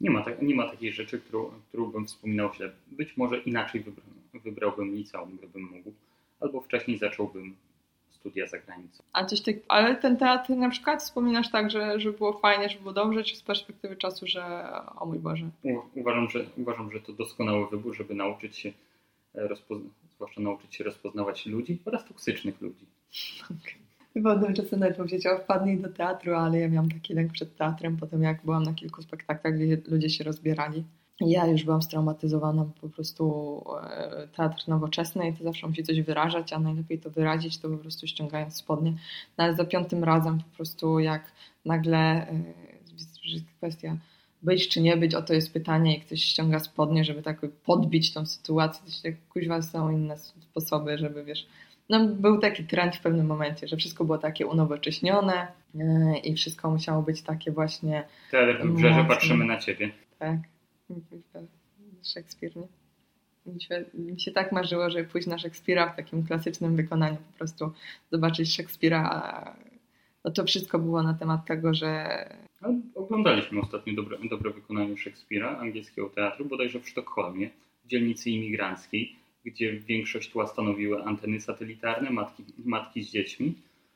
[0.00, 2.72] Nie ma, tak, nie ma takiej rzeczy, którą, którą bym wspominał źle.
[2.86, 3.84] Być może inaczej
[4.34, 5.92] wybrałbym liceum, gdybym mógł,
[6.40, 7.56] albo wcześniej zacząłbym
[8.10, 9.04] studia za granicą.
[9.12, 12.78] A coś tak, ale ten teatr na przykład wspominasz tak, że, że było fajnie, że
[12.78, 14.44] było dobrze, czy z perspektywy czasu, że
[14.96, 15.50] o mój Boże?
[15.62, 18.72] U, uważam, że, uważam, że to doskonały wybór, żeby nauczyć się
[19.34, 22.86] rozpoznać zwłaszcza nauczyć się rozpoznawać ludzi oraz toksycznych ludzi.
[23.44, 23.86] Okay.
[24.22, 28.22] Potem czasem nawet powiedział, wpadnij do teatru, ale ja miałam taki lęk przed teatrem, potem
[28.22, 30.84] jak byłam na kilku spektaklach, gdzie ludzie się rozbierali.
[31.20, 36.52] Ja już byłam straumatyzowana, po prostu e, teatr nowoczesny i to zawsze musi coś wyrażać,
[36.52, 38.92] a najlepiej to wyrazić, to po prostu ściągając spodnie.
[39.38, 41.32] No ale za piątym razem po prostu jak
[41.64, 42.42] nagle e,
[43.56, 43.96] kwestia
[44.42, 48.12] być czy nie być, o to jest pytanie i ktoś ściąga spodnie, żeby tak podbić
[48.12, 48.86] tą sytuację.
[48.86, 51.46] To się tak kuźwa są inne sposoby, żeby wiesz,
[51.88, 56.70] no, był taki trend w pewnym momencie, że wszystko było takie unowocześnione yy, i wszystko
[56.70, 58.04] musiało być takie właśnie.
[58.30, 59.90] Teatr Wybrzeże, patrzymy na ciebie.
[60.18, 60.38] Tak.
[62.02, 62.66] Szekspir, nie?
[63.46, 67.38] Mi się, mi się tak marzyło, żeby pójść na Szekspira w takim klasycznym wykonaniu, po
[67.38, 67.72] prostu
[68.12, 69.56] zobaczyć Szekspira.
[70.24, 72.18] No to wszystko było na temat tego, że.
[72.62, 77.50] Ale oglądaliśmy ostatnio dobre, dobre wykonanie Szekspira, angielskiego teatru, bodajże w Sztokholmie,
[77.84, 83.54] w dzielnicy imigranckiej, gdzie większość tła stanowiły anteny satelitarne, matki, matki z dziećmi.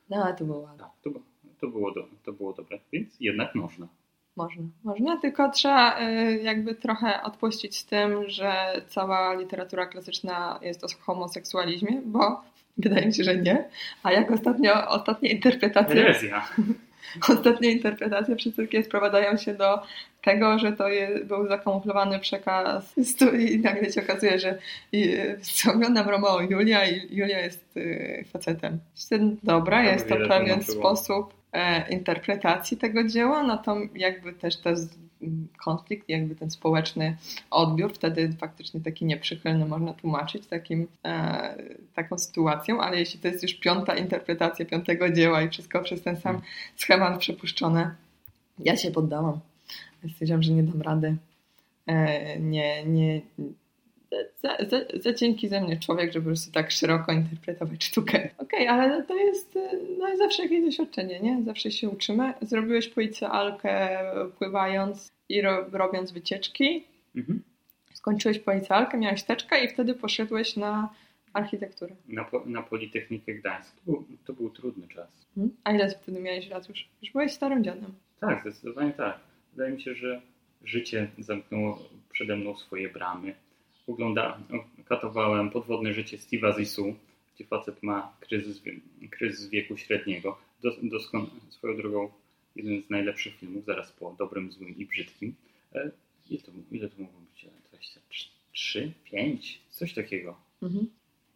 [0.09, 0.77] No, to było ładne.
[0.83, 1.09] Tak, to,
[1.59, 3.87] to, było do, to było dobre, więc jednak można.
[4.35, 10.83] Można, można, tylko trzeba y, jakby trochę odpuścić z tym, że cała literatura klasyczna jest
[10.83, 12.41] o homoseksualizmie, bo
[12.77, 13.69] wydaje mi się, że nie.
[14.03, 15.95] A jak ostatnio, ostatnie interpretacje.
[15.95, 16.47] Herezja.
[17.29, 19.81] Ostatnie interpretacje wszystkie sprowadzają się do
[20.23, 20.85] tego, że to
[21.23, 22.95] był zakamuflowany przekaz.
[23.39, 24.57] I nagle się okazuje, że
[24.91, 25.15] i,
[25.75, 28.79] oglądam Romeo i Julia i Julia jest y, facetem.
[29.43, 34.75] Dobra, jest to pewien sposób E, interpretacji tego dzieła, no to jakby też ten
[35.63, 37.17] konflikt, jakby ten społeczny
[37.51, 41.55] odbiór, wtedy faktycznie taki nieprzychylny można tłumaczyć takim, e,
[41.95, 46.17] taką sytuacją, ale jeśli to jest już piąta interpretacja piątego dzieła i wszystko przez ten
[46.17, 46.41] sam
[46.75, 47.95] schemat przepuszczone,
[48.59, 49.39] ja się poddałam.
[50.13, 51.15] Stwierdziłam, że nie dam rady.
[51.87, 53.21] E, nie, nie,
[54.41, 58.29] za, za, za cienki ze mnie człowiek, żeby po prostu tak szeroko interpretować sztukę.
[58.37, 59.59] Okej, okay, ale to jest
[59.99, 61.43] no, zawsze jakieś doświadczenie, nie?
[61.43, 62.33] Zawsze się uczymy.
[62.41, 63.89] Zrobiłeś policjalkę
[64.37, 66.83] pływając i ro, robiąc wycieczki.
[67.15, 67.41] Mhm.
[67.93, 70.89] Skończyłeś policjalkę, miałeś teczkę i wtedy poszedłeś na
[71.33, 71.95] architekturę.
[72.07, 73.75] Na, na Politechnikę Gdańsk.
[73.75, 75.09] To był, to był trudny czas.
[75.37, 75.55] Mhm.
[75.63, 76.87] A ile wtedy miałeś lat już?
[77.01, 77.93] Już byłeś starym dziadem.
[78.19, 79.19] Tak, zdecydowanie tak.
[79.53, 80.21] Wydaje mi się, że
[80.63, 81.79] życie zamknęło
[82.11, 83.33] przede mną swoje bramy
[83.87, 84.39] ogląda,
[84.85, 86.95] katowałem podwodne życie Steve'a Zissou,
[87.35, 88.61] gdzie facet ma kryzys,
[89.11, 90.37] kryzys wieku średniego.
[90.63, 92.09] Dos, doskon, swoją drogą
[92.55, 95.35] jeden z najlepszych filmów, zaraz po Dobrym, Złym i Brzydkim.
[95.75, 95.91] E,
[96.29, 97.45] ile to, ile to mogło być?
[97.69, 99.61] 23, 5?
[99.69, 100.37] Coś takiego.
[100.61, 100.87] Mhm.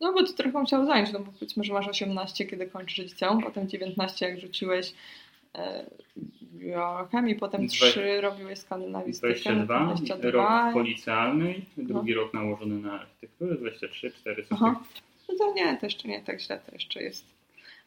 [0.02, 3.44] No bo to trochę musiał zająć, no bo powiedzmy, że masz 18, kiedy kończysz liceum,
[3.44, 4.94] potem 19, jak rzuciłeś
[5.56, 5.86] e,
[6.54, 7.72] biologami, potem Dwa...
[7.72, 9.34] trzy robiłeś skandynawistykę.
[9.34, 10.32] 22, 22.
[10.32, 12.22] rok policjalny, drugi no.
[12.22, 14.84] rok nałożony na architekturę, 23, 4, coś Aha.
[15.30, 17.26] No to nie, to jeszcze nie tak źle, to jeszcze jest.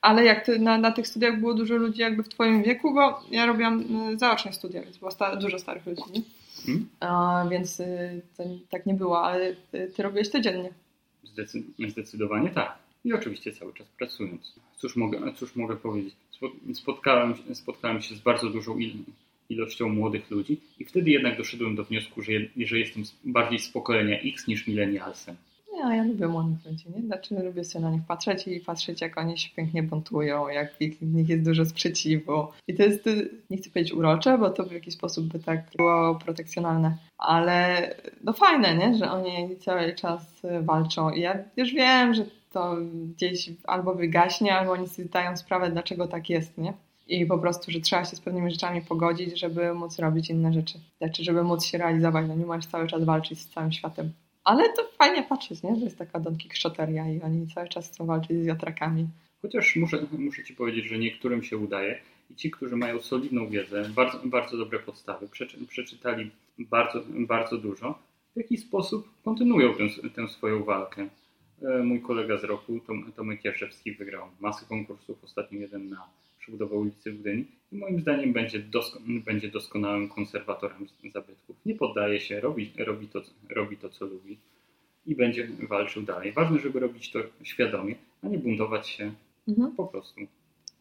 [0.01, 3.21] Ale jak ty, na, na tych studiach było dużo ludzi jakby w twoim wieku, bo
[3.31, 3.81] ja robiłam
[4.13, 6.25] y, zaoczne studia, więc było sta, dużo starych ludzi?
[6.67, 6.89] Hmm?
[7.01, 10.71] A, więc y, to tak nie było, ale ty, ty robiłeś codziennie.
[11.89, 12.79] Zdecydowanie tak.
[13.05, 14.55] I oczywiście cały czas pracując.
[14.77, 16.15] Cóż mogę, cóż mogę powiedzieć?
[16.75, 18.79] Spotkałem, spotkałem się z bardzo dużą
[19.49, 24.21] ilością młodych ludzi i wtedy jednak doszedłem do wniosku, że, że jestem bardziej z pokolenia
[24.21, 25.37] X niż milenialsem.
[25.77, 27.03] Ja, ja lubię młodych ludzi, nie?
[27.03, 30.81] Znaczy lubię sobie na nich patrzeć i patrzeć, jak oni się pięknie buntują, jak w
[30.81, 32.47] nich jest dużo sprzeciwu.
[32.69, 33.09] I to jest,
[33.51, 38.33] nie chcę powiedzieć urocze, bo to w jakiś sposób by tak było protekcjonalne, ale no
[38.33, 38.99] fajne, nie?
[38.99, 41.11] Że oni cały czas walczą.
[41.11, 42.77] I ja już wiem, że to
[43.15, 46.73] gdzieś albo wygaśnie, albo oni sobie zdają sprawę, dlaczego tak jest, nie?
[47.09, 50.79] I po prostu, że trzeba się z pewnymi rzeczami pogodzić, żeby móc robić inne rzeczy.
[50.99, 52.27] Znaczy, żeby móc się realizować.
[52.29, 54.13] No nie możesz cały czas walczyć z całym światem.
[54.45, 55.77] Ale to fajnie patrzeć, nie?
[55.77, 59.09] Że jest taka Don Quixoteria i oni cały czas chcą walczyć z wiatrakami.
[59.43, 61.99] Chociaż muszę, muszę Ci powiedzieć, że niektórym się udaje
[62.31, 67.99] i ci, którzy mają solidną wiedzę, bardzo, bardzo dobre podstawy, przeczy, przeczytali bardzo, bardzo dużo,
[68.35, 71.09] w jakiś sposób kontynuują tę, tę swoją walkę.
[71.63, 76.77] E, mój kolega z roku, Tom, Tomek Jaszewski, wygrał masę konkursów, ostatnio jeden na przebudowę
[76.77, 81.57] ulicy w Gdyni i moim zdaniem będzie, dosko będzie doskonałym konserwatorem zabytków.
[81.67, 84.37] Nie poddaje się, robi, robi, to, robi to, co lubi
[85.07, 86.33] i będzie walczył dalej.
[86.33, 89.13] Ważne, żeby robić to świadomie, a nie buntować się
[89.49, 89.73] mhm.
[89.77, 90.21] po prostu.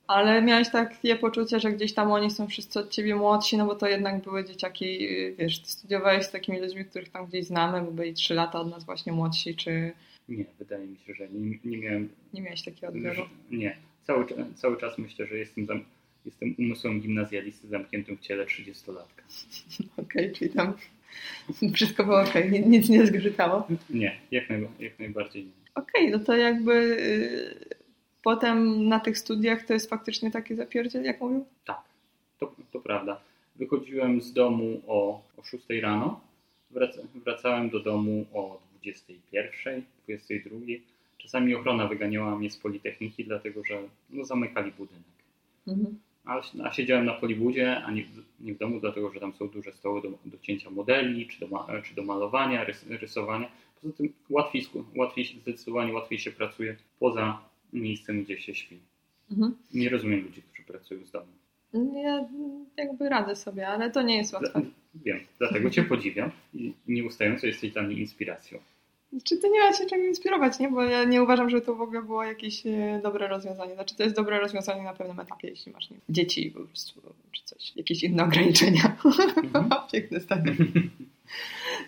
[0.08, 3.76] Ale miałeś takie poczucie, że gdzieś tam oni są wszyscy od ciebie młodsi, no bo
[3.76, 8.14] to jednak były dzieciaki, wiesz, studiowałeś z takimi ludźmi, których tam gdzieś znamy, bo byli
[8.14, 9.92] trzy lata od nas właśnie młodsi, czy
[10.30, 12.10] nie, wydaje mi się, że nie, nie miałem.
[12.34, 13.24] Nie miałeś takiego odbioru?
[13.52, 13.78] Nie.
[14.04, 15.84] Cały, cały czas myślę, że jestem, zam,
[16.26, 19.22] jestem umysłem gimnazjalisty zamkniętym w ciele 30-latka.
[19.98, 20.74] Okej, okay, czyli tam
[21.74, 22.34] wszystko było ok,
[22.66, 23.68] nic nie zgrzytało?
[23.90, 25.52] Nie, jak, naj, jak najbardziej nie.
[25.76, 27.76] Okej, okay, no to jakby y,
[28.24, 31.46] potem na tych studiach to jest faktycznie taki zapierdziel, jak mówił?
[31.66, 31.82] Tak,
[32.40, 33.22] to, to prawda.
[33.56, 36.22] Wychodziłem z domu o, o 6 rano,
[36.72, 40.60] wraca, wracałem do domu o 21, 22.
[41.18, 45.04] Czasami ochrona wyganiała mnie z Politechniki, dlatego że no, zamykali budynek.
[45.68, 46.00] Mhm.
[46.26, 48.04] A, a, siedziałem na polibudzie, a nie,
[48.40, 51.68] nie, w domu, dlatego że tam są duże stoły do, do cięcia modeli, czy do,
[51.84, 53.50] czy do malowania, rys, rysowania.
[53.82, 57.42] Poza tym łatwiej, łatwiej, zdecydowanie łatwiej się pracuje poza
[57.74, 58.78] miejscem, gdzie się śpi.
[59.32, 59.56] Mhm.
[59.74, 61.28] Nie rozumiem ludzi, którzy pracują z domu.
[62.04, 62.28] Ja
[62.78, 64.62] jakby radzę sobie, ale to nie jest łatwe.
[64.96, 68.60] Wiem, dlatego Cię podziwiam i nieustająco jesteś dla mnie inspiracją.
[69.24, 70.70] Czy to nie ma się czego inspirować, nie?
[70.70, 73.74] Bo ja nie uważam, że to w ogóle było jakieś e, dobre rozwiązanie.
[73.76, 77.44] Znaczy to jest dobre rozwiązanie na pewnym etapie, jeśli masz nie, dzieci po prostu, czy
[77.44, 78.98] coś, jakieś inne ograniczenia.
[79.06, 79.70] Mhm.
[79.92, 80.56] Piękne zdanie.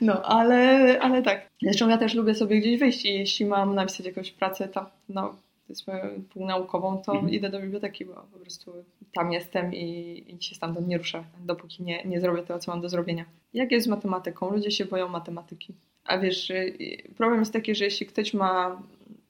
[0.01, 1.49] No, ale, ale tak.
[1.61, 5.35] Zresztą ja też lubię sobie gdzieś wyjść i jeśli mam napisać jakąś pracę tam, no,
[5.67, 5.93] powiedzmy
[6.33, 7.33] półnaukową, to Mhm.
[7.33, 8.71] idę do biblioteki, bo po prostu
[9.13, 12.81] tam jestem i, i się stamtąd nie ruszę, dopóki nie, nie zrobię tego, co mam
[12.81, 13.25] do zrobienia.
[13.53, 14.51] Jak jest z matematyką?
[14.51, 15.73] Ludzie się boją matematyki.
[16.09, 16.73] A wiesz, y,
[17.17, 18.81] problem jest taki, że jeśli ktoś ma,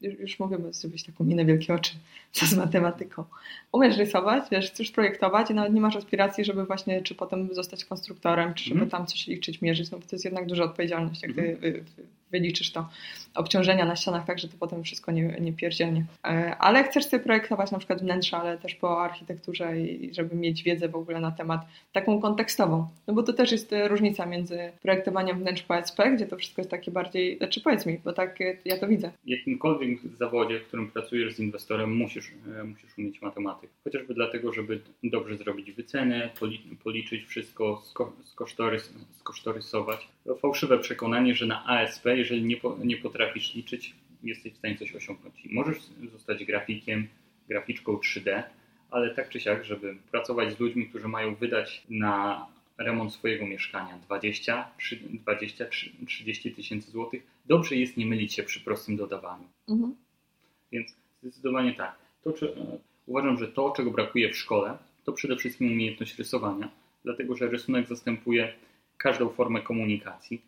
[0.02, 1.92] już- mówię, bo zrobić taką minę wielkie oczy,
[2.32, 3.24] co z matematyką.
[3.72, 7.86] Umiesz rysować, wiesz, chcesz projektować i nawet nie masz aspiracji, żeby właśnie, czy potem zostać
[7.86, 8.89] konstruktorem, czy żeby Mhm.
[8.92, 11.60] tam coś liczyć, mierzyć, no bo to jest jednak duża odpowiedzialność, jak ty Mhm.
[11.62, 12.89] wy, wy, wyliczysz to
[13.36, 16.06] obciążenia na ścianach, tak, że to potem wszystko nie, nie pierdzielnie.
[16.26, 20.63] E, Ale chcesz sobie projektować na przykład wnętrza, ale też po architekturze i żeby mieć
[20.63, 21.62] wiedzę w ogóle na temat
[21.94, 22.88] taką kontekstową.
[23.08, 26.62] No bo to też jest e, różnica między projektowaniem wnętrz po SP, gdzie to wszystko
[26.62, 29.12] jest takie bardziej, znaczy powiedz mi, bo tak e, ja to widzę.
[29.26, 32.32] W jakimkolwiek zawodzie, w którym pracujesz z inwestorem, musisz,
[32.65, 33.74] musisz umieć matematykę.
[33.84, 40.08] Chociażby dlatego, żeby dobrze zrobić wycenę, poli, policzyć wszystko, sko, skosztorys, skosztorysować.
[40.30, 44.78] To fałszywe przekonanie, że na ASP, jeżeli nie, po, nie potrafisz liczyć, jesteś w stanie
[44.78, 45.46] coś osiągnąć.
[45.46, 45.78] I możesz
[46.12, 47.08] zostać grafikiem,
[47.48, 48.44] graficzką 3D,
[48.92, 52.46] ale tak czy siak, żeby pracować z ludźmi, którzy mają wydać na
[52.78, 54.70] remont swojego mieszkania 20,
[55.13, 55.65] 20
[56.08, 59.48] 30 tysięcy złotych, dobrze jest nie mylić się przy prostym dodawaniu.
[59.70, 59.96] Mhm.
[60.72, 61.96] Więc zdecydowanie tak.
[62.24, 66.70] To, czy, e, uważam, że to, czego brakuje w szkole, to przede wszystkim umiejętność rysowania,
[67.04, 68.54] dlatego że rysunek zastępuje
[69.00, 70.42] każdą formę komunikacji.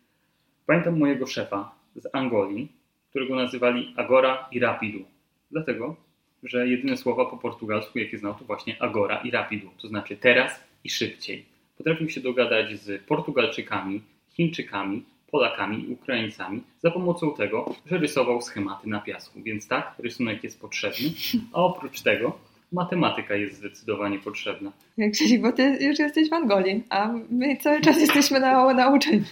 [0.66, 2.72] Pamiętam mojego szefa z Angolii,
[3.10, 5.04] którego nazywali Agora i Rapidu,
[5.50, 5.96] dlatego
[6.42, 10.64] że jedyne słowa po portugalsku, jakie znał, to właśnie Agora i Rapidu, to znaczy teraz
[10.84, 11.44] i szybciej.
[11.78, 18.88] Potrafił się dogadać z Portugalczykami, Chińczykami, Polakami i Ukraińcami za pomocą tego, że rysował schematy
[18.88, 19.42] na piasku.
[19.42, 21.08] Więc tak, rysunek jest potrzebny,
[21.52, 22.38] a oprócz tego
[22.72, 24.72] matematyka jest zdecydowanie potrzebna.
[24.96, 29.24] Jak Krzysiek, bo ty już jesteś w Angolii, a my cały czas jesteśmy na, nauczeni.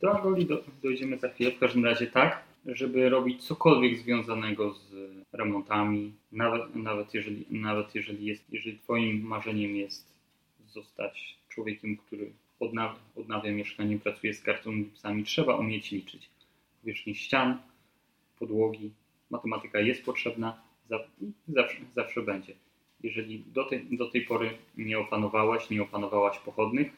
[0.00, 1.50] Do Angolii do, dojdziemy za chwilę.
[1.50, 4.92] W każdym razie tak, żeby robić cokolwiek związanego z
[5.32, 10.14] remontami, nawet, nawet, jeżeli, nawet jeżeli, jest, jeżeli twoim marzeniem jest
[10.68, 12.30] zostać człowiekiem, który
[12.60, 16.30] odnawia, odnawia mieszkanie, pracuje z kartą gipsami, trzeba umieć liczyć.
[16.80, 17.58] Powierzchni ścian,
[18.38, 18.90] podłogi,
[19.30, 20.98] matematyka jest potrzebna, za,
[21.48, 22.54] zawsze, zawsze będzie.
[23.04, 26.92] Jeżeli do tej, do tej pory nie opanowałaś, nie opanowałaś pochodnych,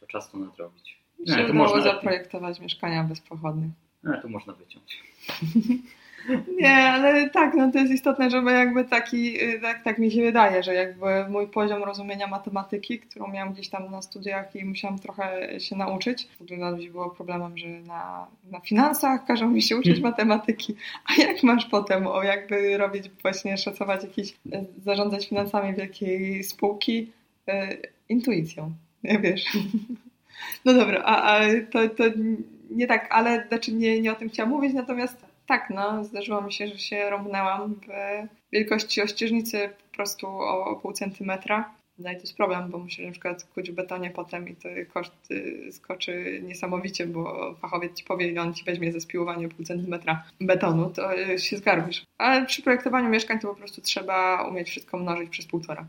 [0.00, 0.98] to czas to nadrobić.
[1.26, 3.70] Nie, to można- zaprojektować mieszkania bez pochodnych.
[4.06, 5.02] Ale to można wyciąć.
[6.56, 10.22] Nie, ale tak, no to jest istotne, żeby jakby taki, y, tak, tak mi się
[10.22, 14.98] wydaje, że jakby mój poziom rozumienia matematyki, którą miałam gdzieś tam na studiach i musiałam
[14.98, 19.76] trochę się nauczyć, w ogóle nawet było problemem, że na, na finansach każą mi się
[19.76, 20.74] uczyć matematyki,
[21.06, 24.34] a jak masz potem o jakby robić właśnie, szacować jakieś,
[24.84, 27.12] zarządzać finansami wielkiej spółki
[27.48, 27.52] y,
[28.08, 28.72] intuicją,
[29.04, 29.44] nie wiesz.
[30.64, 32.04] No dobra, a, a to, to
[32.70, 36.52] nie tak, ale znaczy nie, nie o tym chciałam mówić, natomiast tak, no, zdarzyło mi
[36.52, 37.88] się, że się rąbnęłam w
[38.52, 41.74] wielkości ościeżnicy po prostu o, o pół centymetra.
[41.98, 44.68] No i to jest problem, bo musisz na przykład kuć w betonie potem i to
[44.94, 49.64] koszt y, skoczy niesamowicie, bo fachowiec ci powie, ile on ci weźmie za spiłowanie pół
[49.64, 52.04] centymetra betonu, to się zgarbisz.
[52.18, 55.86] Ale przy projektowaniu mieszkań to po prostu trzeba umieć wszystko mnożyć przez półtora.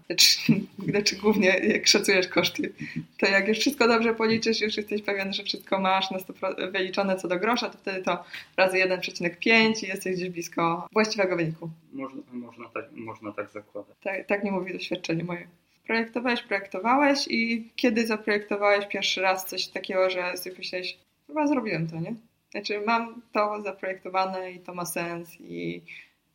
[0.80, 2.74] Znaczy głównie jak szacujesz koszty,
[3.20, 7.15] to jak już wszystko dobrze policzysz, już jesteś pewien, że wszystko masz na 100% wyliczone
[7.15, 8.24] co do grosza, to wtedy to
[8.58, 11.70] razy 1,5 i jesteś gdzieś blisko właściwego wyniku.
[11.93, 13.98] Można, można, tak, można tak zakładać.
[14.04, 15.48] Tak, tak nie mówi doświadczenie moje.
[15.88, 20.97] Projektowałeś, projektowałeś i kiedy zaprojektowałeś pierwszy raz coś takiego, że sobie myślałeś,
[21.28, 22.15] chyba zrobiłem to, nie?
[22.52, 25.82] Znaczy mam to zaprojektowane i to ma sens i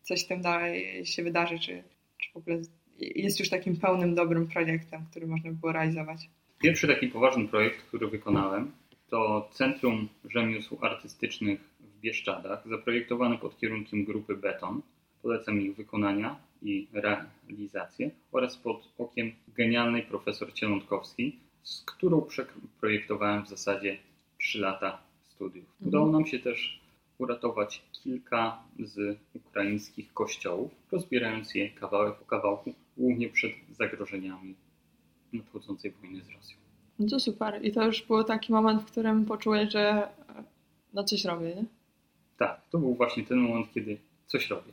[0.03, 1.83] coś tym dalej się wydarzy, czy,
[2.19, 2.59] czy w ogóle
[2.99, 6.29] jest już takim pełnym, dobrym projektem, który można by było realizować.
[6.59, 8.73] Pierwszy taki poważny projekt, który wykonałem,
[9.11, 14.83] to Centrum Rzemiosł Artystycznych w Bieszczadach, zaprojektowany pod kierunkiem grupy Beton.
[15.23, 22.27] Polecam ich wykonania i realizację oraz pod okiem genialnej profesor Cielątkowskiej, z którą
[22.81, 23.99] projektowałem w zasadzie
[24.39, 25.65] 3 lata studiów.
[25.65, 25.89] Mhm.
[25.89, 26.81] Udało nam się też
[27.19, 34.55] uratować kilka z ukraińskich kościołów, rozbierając je kawałek po kawałku, głównie przed zagrożeniami
[35.33, 36.57] nadchodzącej wojny z Rosją.
[36.99, 37.65] No to super.
[37.65, 40.09] I to już był taki moment, w którym poczułeś, że
[40.95, 41.65] no coś robię, nie?
[42.39, 44.73] Tak, to był właśnie ten moment, kiedy coś robię.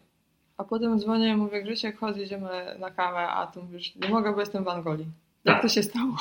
[0.60, 2.50] A potem dzwonię i mówię, Grzesiek, chodź, idziemy
[2.80, 5.06] na kawę, a tu mówisz, nie mogę, bo jestem w Angolii.
[5.46, 5.62] Jak Tak.
[5.62, 6.16] to się stało?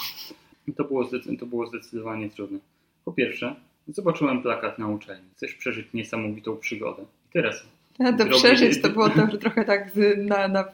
[0.77, 1.09] To było,
[1.41, 2.59] to było zdecydowanie trudne.
[3.05, 3.55] Po pierwsze,
[3.89, 5.25] zobaczyłem plakat na uczelni.
[5.37, 7.03] Chcesz przeżyć niesamowitą przygodę.
[7.03, 7.63] I teraz
[7.99, 10.65] Ja to Drogi- przeżyć to było to, trochę tak na, na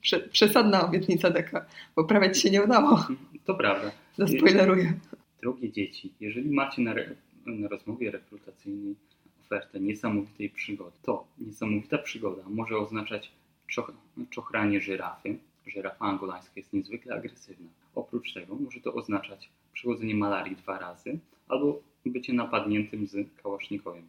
[0.00, 1.64] prze, przesadna obietnica taka,
[1.96, 3.06] bo prawie ci się nie udało.
[3.44, 3.90] to prawda.
[4.18, 4.92] Zaspoileruję.
[5.42, 7.14] Drogie dzieci, jeżeli macie na, re-
[7.46, 8.94] na rozmowie rekrutacyjnej
[9.52, 13.30] ofertę niesamowitej przygody, to niesamowita przygoda może oznaczać
[13.66, 13.92] czoch,
[14.30, 15.38] czochranie żyrafy.
[15.66, 17.68] Żyrafa angolańska jest niezwykle agresywna.
[17.94, 24.08] Oprócz tego może to oznaczać przechodzenie malarii dwa razy albo bycie napadniętym z kałasznikowym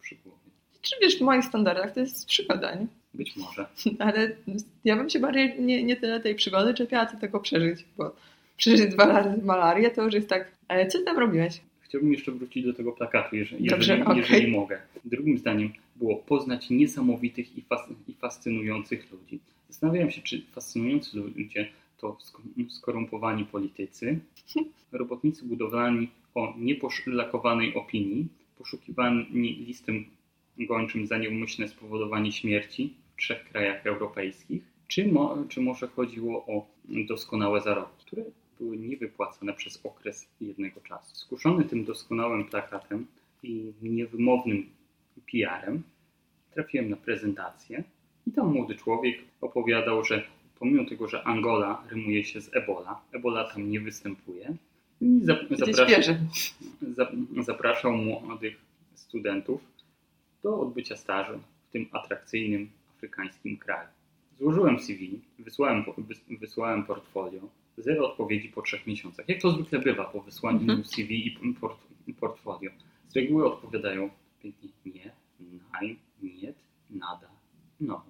[0.00, 0.38] przy głowie.
[0.82, 2.86] Czy wiesz, w moich standardach to jest przygoda, nie?
[3.14, 3.66] Być może.
[4.06, 4.36] Ale
[4.84, 8.16] ja bym się bardziej nie, nie tyle tej przygody czepiała, co tego przeżyć, bo
[8.56, 11.60] przeżyć dwa razy malarię to już jest tak, ale co tam robiłeś?
[11.94, 14.16] Chciałbym jeszcze wrócić do tego plakatu, jeżeli, Dobrze, jeżeli, okej.
[14.16, 14.80] jeżeli mogę.
[15.04, 19.40] Drugim zdaniem było poznać niesamowitych i, fas, i fascynujących ludzi.
[19.68, 21.68] Zastanawiałem się, czy fascynujący ludzie
[21.98, 24.18] to sk- skorumpowani politycy,
[24.92, 28.26] robotnicy budowlani o nieposzlakowanej opinii,
[28.58, 29.26] poszukiwani
[29.66, 30.04] listem
[30.58, 36.66] gończym za nieumyślne spowodowanie śmierci w trzech krajach europejskich, czy, mo, czy może chodziło o
[37.08, 38.24] doskonałe zarobki, które
[38.58, 41.16] były niewypłacane przez okres jednego czasu.
[41.16, 43.06] Skuszony tym doskonałym plakatem
[43.42, 44.66] i niewymownym
[45.32, 45.82] PR-em,
[46.54, 47.84] trafiłem na prezentację
[48.26, 50.22] i tam młody człowiek opowiadał, że
[50.58, 54.56] pomimo tego, że Angola rymuje się z Ebola, Ebola tam nie występuje.
[55.00, 56.14] I zapraszał,
[57.42, 58.56] zapraszał młodych
[58.94, 59.60] studentów
[60.42, 63.88] do odbycia stażu w tym atrakcyjnym afrykańskim kraju.
[64.38, 65.84] Złożyłem CV, wysłałem,
[66.40, 67.40] wysłałem portfolio,
[67.78, 69.28] zero odpowiedzi po trzech miesiącach.
[69.28, 70.84] Jak to zwykle bywa po wysłaniu Mhm.
[70.84, 71.78] CV i port,
[72.20, 72.70] portfolio.
[73.08, 74.10] Z reguły odpowiadają
[74.42, 74.70] pięknie
[75.40, 76.56] nie, nein, niet,
[76.90, 77.28] nada,
[77.80, 78.04] no.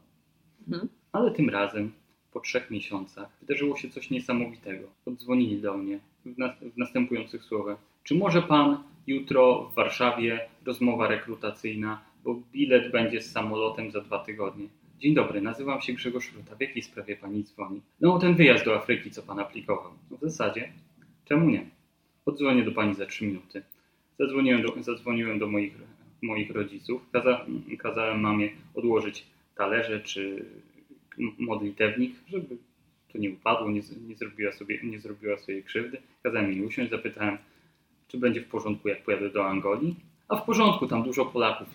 [0.69, 0.89] Mhm.
[1.13, 1.93] Ale tym razem,
[2.33, 4.89] po trzech miesiącach, wydarzyło się coś niesamowitego.
[5.07, 7.79] Odzwonili do mnie w, nas- w następujących słowach.
[8.05, 14.19] Czy może pan jutro w Warszawie rozmowa rekrutacyjna, bo bilet będzie z samolotem za dwa
[14.19, 14.69] tygodnie.
[14.99, 16.57] Dzień dobry, nazywam się Grzegorz Ruta.
[16.57, 17.81] W jakiej sprawie pani dzwoni?
[18.01, 19.93] No, ten wyjazd do Afryki, co pan aplikował.
[20.11, 20.73] No, w zasadzie,
[21.25, 21.67] czemu nie?
[22.27, 23.63] Odzwonię do pani za trzy minuty.
[24.19, 25.75] Zadzwoniłem do, zadzwoniłem do moich,
[26.23, 27.11] moich rodziców.
[27.13, 27.47] Kaza,
[27.79, 29.27] kazałem mamie odłożyć
[29.57, 30.45] talerze czy
[31.39, 32.57] modlitewnik, żeby
[33.13, 35.99] to nie upadło, nie, nie, zrobiła sobie, nie zrobiła sobie krzywdy.
[36.23, 37.39] Kazałem jej usiąść, zapytałem,
[38.09, 39.97] czy będzie w porządku, jak pojadę do Angolii.
[40.29, 41.69] A w porządku, tam dużo Polaków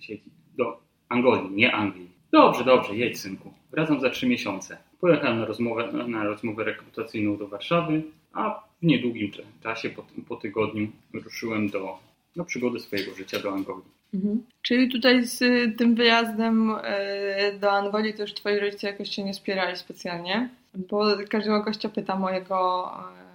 [0.00, 0.30] siedzi.
[0.56, 2.15] Do Angolii, nie Anglii.
[2.32, 3.52] Dobrze, dobrze, jedź synku.
[3.70, 4.78] Wracam za trzy miesiące.
[5.00, 8.02] Pojechałem na rozmowę, na rozmowę rekrutacyjną do Warszawy,
[8.32, 8.50] a
[8.82, 11.98] w niedługim cza- czasie, po, po tygodniu, ruszyłem do,
[12.36, 13.96] na przygody swojego życia do Angolii.
[14.14, 14.42] Mhm.
[14.62, 15.38] Czyli tutaj z
[15.78, 21.62] tym wyjazdem y, do Angolii już twoi rodzice jakoś się nie wspierali specjalnie, bo każdego
[21.62, 22.88] gościa pyta mojego
[23.22, 23.25] y,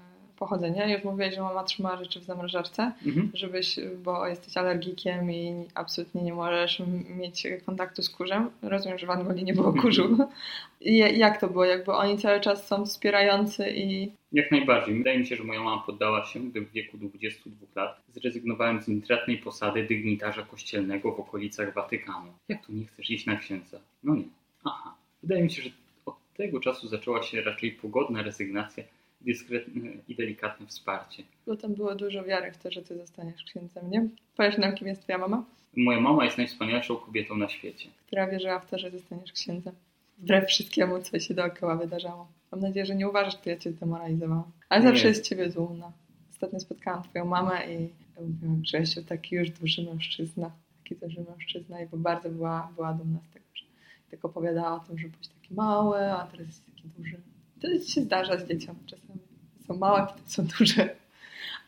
[0.45, 0.93] pochodzenia.
[0.93, 3.31] Już mówiłeś, że mama trzymała rzeczy w zamrażarce, Mhm.
[3.33, 6.81] żebyś, bo jesteś alergikiem i absolutnie nie możesz
[7.17, 8.49] mieć kontaktu z kurzem.
[8.61, 10.17] Rozumiem, że w Angolii nie było kurzu.
[10.81, 11.65] I jak to było?
[11.65, 14.95] Jakby oni cały czas są wspierający i Jak najbardziej.
[14.97, 18.87] Wydaje mi się, że moja mama poddała się, gdy w wieku 22 lat zrezygnowałem z
[18.89, 22.31] intratnej posady dygnitarza kościelnego w okolicach Watykanu.
[22.49, 23.79] Jak to nie chcesz iść na księdza?
[24.03, 24.23] No nie.
[24.63, 24.93] Aha.
[25.23, 25.69] Wydaje mi się, że
[26.05, 28.83] od tego czasu zaczęła się raczej pogodna rezygnacja,
[29.25, 31.23] dyskretne i delikatne wsparcie.
[31.47, 34.07] bo tam było dużo wiary w to, że ty zostaniesz księdzem, nie?
[34.37, 35.43] Powiesz nam, kim jest twoja mama?
[35.77, 37.89] Moja mama jest najwspanialszą kobietą na świecie.
[38.07, 39.73] która wierzyła w to, że zostaniesz księdzem.
[40.17, 42.27] Wbrew wszystkiemu, co się dookoła wydarzało.
[42.51, 44.51] Mam nadzieję, że nie uważasz, że ja cię demoralizowałam.
[44.69, 44.87] Ale Nie.
[44.89, 45.91] zawsze jest ciebie dumna.
[46.31, 47.89] Ostatnio spotkałam twoją mamę i
[48.21, 50.51] mówiłam, Grzesiu, taki już duży mężczyzna.
[50.83, 53.63] Taki duży mężczyzna i bo bardzo była, była dumna z tego, że
[54.11, 57.17] tak opowiadała o tym, że byłeś taki mały, a teraz jest taki duży.
[57.61, 59.19] To się zdarza z dzieciom czasami.
[59.67, 60.95] Są małe, są duże.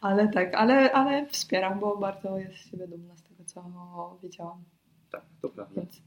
[0.01, 4.63] Ale tak, ale, ale wspieram, bo bardzo jest z siebie dumna z tego, co wiedziałam.
[5.11, 5.81] Tak, to prawda.
[5.81, 6.01] Więc,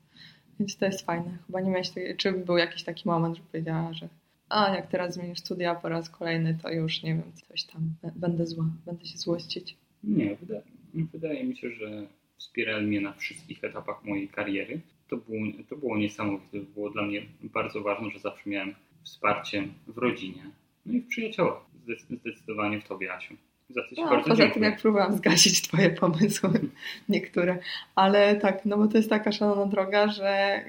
[0.61, 1.39] więc to jest fajne.
[1.47, 4.09] Chyba nie miałeś takiej, czy był jakiś taki moment, że powiedziała, że
[4.49, 8.47] a jak teraz zmienisz studia po raz kolejny, to już nie wiem, coś tam, będę
[8.47, 9.76] zła, będę się złościć.
[10.05, 10.62] Nie, wydaje,
[10.95, 12.07] wydaje mi się, że
[12.39, 14.80] wspierali mnie na wszystkich etapach mojej kariery.
[15.09, 16.59] To było, to było niesamowite.
[16.59, 18.74] Było dla mnie bardzo ważne, że zawsze miałem
[19.07, 20.43] wsparcie w rodzinie,
[20.87, 21.61] no i w przyjaciołach.
[21.87, 23.35] Zdec- Zdecydowanie w Tobie, Asiu.
[23.71, 24.71] Za co Ci No, bardzo poza tym, dziękuję.
[24.71, 26.51] jak próbowałam zgasić twoje pomysły,
[27.09, 27.59] niektóre.
[27.95, 30.61] Ale tak, no bo to jest taka szalona droga, że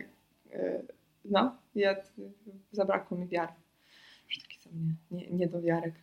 [0.52, 0.58] yy,
[1.26, 1.96] no, ja,
[2.72, 3.52] zabrakło mi wiary.
[4.30, 4.72] Już taki sam
[5.12, 5.94] nie, nie, niedowiarek.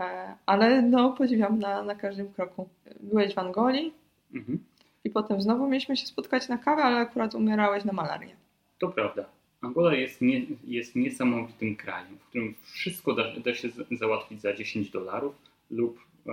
[0.00, 2.68] E, Ale no, podziwiam na, na każdym kroku.
[3.00, 3.94] Byłeś w Angolii
[4.34, 4.58] Mhm.
[5.04, 8.36] i potem znowu mieliśmy się spotkać na kawę, ale akurat umierałeś na malarię.
[8.78, 9.24] To prawda.
[9.66, 14.90] Angola jest, nie, jest niesamowitym krajem, w którym wszystko da, da się załatwić za 10
[14.90, 15.34] dolarów
[15.70, 16.30] lub e,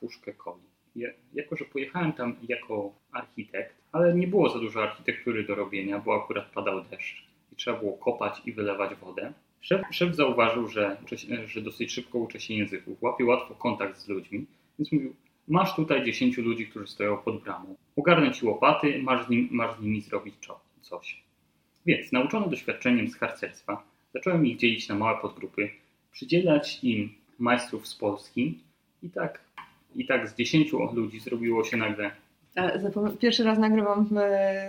[0.00, 0.62] puszkę coli.
[0.96, 5.98] Ja, jako, że pojechałem tam jako architekt, ale nie było za dużo architektury do robienia,
[5.98, 9.32] bo akurat padał deszcz i trzeba było kopać i wylewać wodę.
[9.60, 10.96] Szef, szef zauważył, że,
[11.46, 14.46] że dosyć szybko uczę się języków, łapie łatwo kontakt z ludźmi,
[14.78, 15.14] więc mówił,
[15.48, 17.76] masz tutaj 10 ludzi, którzy stoją pod bramą.
[17.96, 20.34] Ogarnę ci łopaty, masz nim, masz z nimi zrobić
[20.80, 21.27] coś.
[21.86, 23.82] Więc nauczony doświadczeniem z harcerstwa,
[24.14, 25.70] zacząłem ich dzielić na małe podgrupy,
[26.12, 28.58] przydzielać im majstrów z Polski
[29.02, 29.40] i tak,
[29.96, 32.10] i tak z 10 ludzi zrobiło się nagle
[33.18, 34.14] Pierwszy raz nagrywam w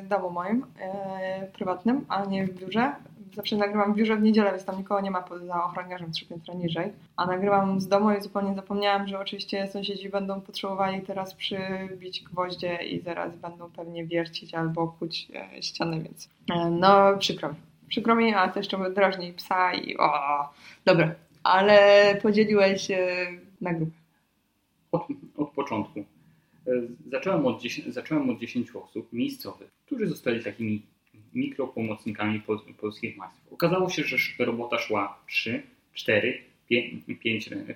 [0.08, 2.92] domu moim, e, prywatnym, a nie w biurze.
[3.34, 6.54] Zawsze nagrywam w biurze w niedzielę, więc tam nikogo nie ma poza ochroniarzem trzy piętra
[6.54, 6.92] niżej.
[7.16, 12.76] A nagrywam z domu i zupełnie zapomniałam, że oczywiście sąsiedzi będą potrzebowali teraz przybić gwoździe
[12.76, 17.56] i zaraz będą pewnie wiercić albo kuć e, ścianę, więc e, no przykro mi.
[17.88, 20.10] Przykro mi, a to jeszcze drażni psa i o,
[20.86, 21.16] dobra.
[21.44, 22.88] Ale podzieliłeś
[23.62, 23.92] na grupę.
[24.92, 25.08] Od,
[25.38, 26.00] od początku.
[26.00, 26.72] E,
[27.12, 30.82] zacząłem od, 10, zacząłem od 10 osób miejscowych, którzy zostali takimi
[31.34, 33.54] mikropomocnikami pol, polskich majstrów.
[33.54, 35.64] Okazało się, że robota szła 3,
[35.94, 37.04] 4, 5,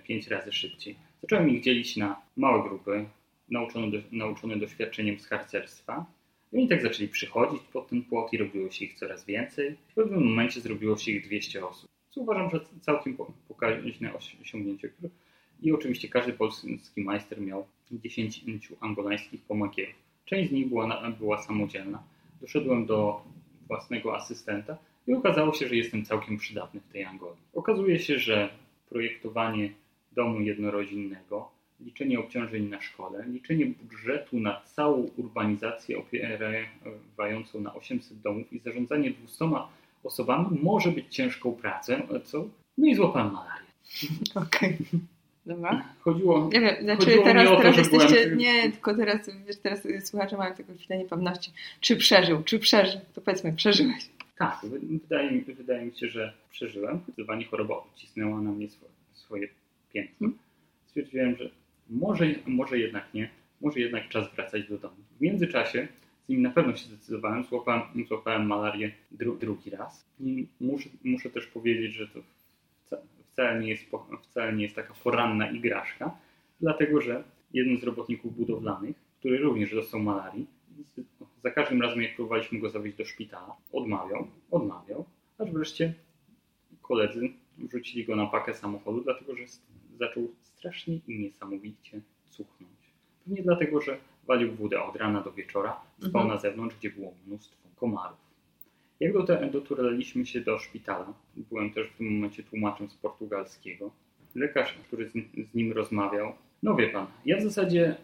[0.04, 0.95] 5 razy szybciej.
[1.22, 3.06] Zacząłem ich dzielić na małe grupy,
[3.49, 6.06] nauczone, nauczone doświadczeniem z harcerstwa.
[6.54, 9.76] I oni tak zaczęli przychodzić pod ten płot i robiło się ich coraz więcej.
[9.88, 11.89] W pewnym momencie zrobiło się ich 200 osób.
[12.10, 14.89] Co uważam, że całkiem pokaźne osiągnięcie.
[15.62, 18.45] I oczywiście każdy polski majster miał 10
[18.80, 19.95] angolańskich pomagierów.
[20.26, 22.04] Część z nich była, była samodzielna.
[22.41, 23.22] Doszedłem do
[23.74, 27.41] własnego asystenta i okazało się, że jestem całkiem przydatny w tej Angoli.
[27.53, 28.49] Okazuje się, że
[28.89, 29.74] projektowanie
[30.11, 31.49] domu jednorodzinnego,
[31.80, 39.11] liczenie obciążeń na szkole, liczenie budżetu na całą urbanizację opierającą na 800 domów i zarządzanie
[39.11, 39.45] 200
[40.03, 41.93] osobami może być ciężką pracą,
[42.24, 42.45] co?
[42.78, 43.67] No i złapałem malarię.
[44.36, 44.76] Okej.
[44.76, 44.99] Okay.
[45.46, 45.86] Dobra.
[46.00, 48.38] Chodziło, nie wiem, znaczy chodziło teraz, to, teraz jesteście, byłem...
[48.38, 51.52] nie, tylko teraz, wiesz, teraz słuchacze mają taką chwilę niepewności.
[51.80, 53.02] Czy przeżył, czy przeżył?
[53.14, 54.10] To powiedzmy, przeżyłeś.
[54.38, 57.00] Tak, wydaje mi, wydaje mi się, że przeżyłem.
[57.04, 59.48] Zdecydowanie choroba cisnęła na mnie swoje, swoje
[59.94, 60.18] piętno.
[60.20, 60.39] Hmm.
[60.88, 61.50] Stwierdziłem, że
[61.89, 63.30] może, może jednak nie,
[63.62, 64.96] może jednak czas wracać do domu.
[65.18, 65.88] W międzyczasie
[66.26, 70.06] z nim na pewno się zdecydowałem, złapałem, złapałem malarię dru, drugi raz.
[70.20, 72.20] I muszę, muszę też powiedzieć, że to
[73.34, 73.84] wcale nie, jest,
[74.23, 76.17] wcale nie jest taka poranna igraszka,
[76.61, 77.23] dlatego że
[77.53, 80.47] jeden z robotników budowlanych, który również dostał malarii,
[81.43, 85.05] za każdym razem jak próbowaliśmy go zawieźć do szpitala, odmawiał, odmawiał,
[85.38, 85.93] aż wreszcie
[86.81, 89.43] koledzy wrzucili go na pakę samochodu, dlatego że
[89.99, 92.73] zaczął strasznie i niesamowicie cuchnąć.
[93.25, 96.27] Pewnie dlatego, że walił wódę od rana do wieczora, spał mhm.
[96.27, 98.22] na zewnątrz, gdzie było mnóstwo komarów.
[99.00, 99.14] Jak
[99.52, 103.91] doturaliśmy się do szpitala, byłem też w tym momencie tłumaczem z portugalskiego,
[104.36, 106.34] lekarz, który z, nim rozmawiał,
[106.64, 107.96] no wie pan, ja w zasadzie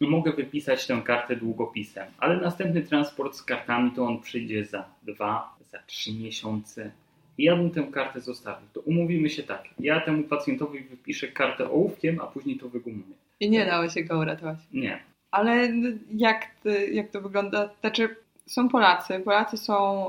[0.00, 5.56] mogę wypisać tę kartę długopisem, ale następny transport z kartami to on przyjdzie za dwa,
[5.70, 6.90] za trzy miesiące.
[7.38, 8.68] I ja bym tę kartę zostawił.
[8.72, 9.64] To umówimy się tak.
[9.80, 13.14] Ja temu pacjentowi wypiszę kartę ołówkiem, a później to wygumuję.
[13.40, 14.58] I nie dało się go uratować.
[14.72, 15.00] Nie.
[15.30, 15.72] Ale
[16.16, 16.50] jak,
[16.92, 17.70] jak to wygląda?
[17.80, 18.16] Znaczy,
[18.48, 19.20] są Polacy.
[19.20, 20.06] Polacy są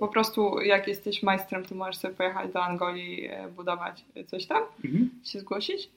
[0.00, 4.62] po prostu, jak jesteś majstrem, to możesz sobie pojechać do Angolii, e, budować coś tam,
[4.84, 5.10] mhm.
[5.24, 5.90] się zgłosić.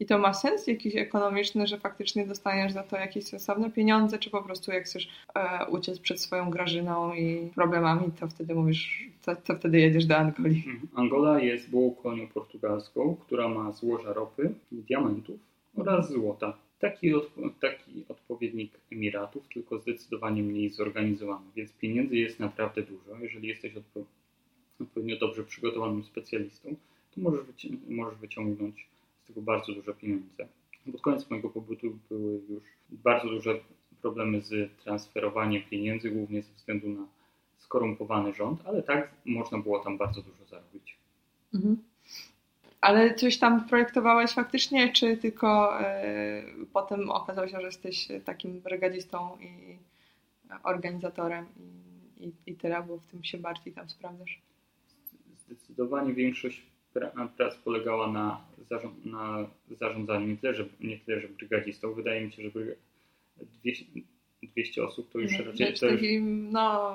[0.00, 4.30] I to ma sens jakiś ekonomiczny, że faktycznie dostaniesz za to jakieś sensowne pieniądze, czy
[4.30, 9.36] po prostu jak chcesz e, uciec przed swoją grażyną i problemami, to wtedy mówisz, to,
[9.36, 10.64] to wtedy jedziesz do Angolii.
[10.66, 10.88] Mhm.
[10.94, 15.40] Angola jest byłą kolonią portugalską, która ma złoża ropy, diamentów
[15.76, 16.52] oraz złota
[16.82, 17.12] taki,
[17.60, 23.18] taki odpowiednik Emiratów, tylko zdecydowanie mniej zorganizowany, więc pieniędzy jest naprawdę dużo.
[23.20, 24.04] Jeżeli jesteś odpo
[24.80, 26.76] odpowiednio dobrze przygotowanym specjalistą,
[27.14, 28.86] to możesz, wyci możesz wyciągnąć
[29.24, 30.48] z tego bardzo duże pieniądze.
[30.92, 33.60] Pod koniec mojego pobytu były już bardzo duże
[34.00, 37.06] problemy z transferowaniem pieniędzy, głównie ze względu na
[37.58, 40.96] skorumpowany rząd, ale tak można było tam bardzo dużo zarobić.
[41.54, 41.91] Mhm.
[42.82, 45.84] Ale coś tam projektowałeś faktycznie, czy tylko y,
[46.72, 49.78] potem okazało się, że jesteś takim brygadzistą i
[50.62, 51.46] organizatorem
[52.20, 54.40] i, i, i tyle, bo w tym się bardziej tam sprawdzasz?
[55.46, 56.62] Zdecydowanie większość
[57.36, 59.46] prac polegała na, zarząd, na
[59.80, 61.92] zarządzaniu, nie tyle, że, nie tyle, że brygadzistą.
[61.92, 62.50] Wydaje mi się, że
[63.62, 63.84] 200,
[64.42, 65.74] 200 osób to już raczej...
[65.74, 66.02] To już...
[66.52, 66.94] no,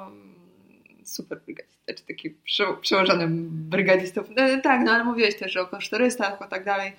[1.09, 2.35] super brygadzista, czy taki
[2.81, 4.29] przełożony brygadzistów.
[4.29, 6.93] No, tak, no ale mówiłeś też o kosztorystach i tak dalej,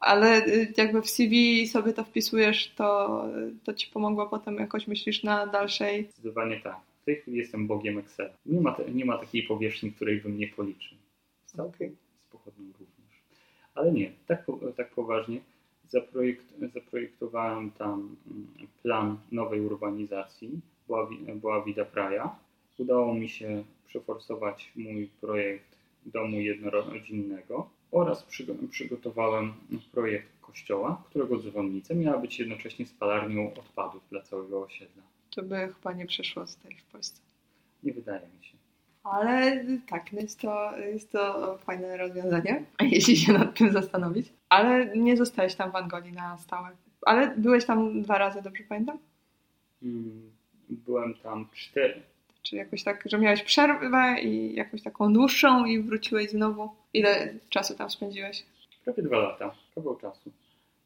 [0.00, 3.24] ale y, jakby w CV sobie to wpisujesz, to,
[3.64, 6.04] to ci pomogło potem jakoś myślisz na dalszej...
[6.04, 6.76] Zdecydowanie tak.
[7.02, 8.30] W tej chwili jestem bogiem Excela.
[8.46, 10.98] Nie ma, te, nie ma takiej powierzchni, której bym nie policzył.
[11.46, 11.92] Z, Okej.
[12.28, 13.22] z pochodnią również.
[13.74, 14.46] Ale nie, tak,
[14.76, 15.40] tak poważnie.
[15.88, 16.44] Zaprojekt,
[16.74, 18.46] zaprojektowałem tam mm,
[18.82, 22.36] plan nowej urbanizacji, była, była Vida Praja.
[22.78, 29.52] Udało mi się przeforsować mój projekt domu jednorodzinnego oraz przygo- przygotowałem
[29.92, 35.02] projekt kościoła, którego dzwonnica miała być jednocześnie spalarnią odpadów dla całego osiedla.
[35.34, 37.20] To by chyba nie przeszło tutaj w Polsce.
[37.82, 38.56] Nie wydaje mi się.
[39.04, 44.32] Ale tak, no jest to, jest to fajne rozwiązanie, jeśli się nad tym zastanowić.
[44.48, 46.68] Ale nie zostałeś tam w Angolii na stałe.
[47.06, 48.98] Ale byłeś tam dwa razy, dobrze pamiętam?
[49.82, 50.30] Mm,
[50.68, 52.02] Byłem tam cztery,
[52.42, 56.70] Czy jakoś tak, że miałeś przerwę i jakąś taką dłuższą i wróciłeś znowu?
[56.92, 58.44] Ile czasu tam spędziłeś?
[58.84, 60.30] prawie dwa lata, kawał czasu.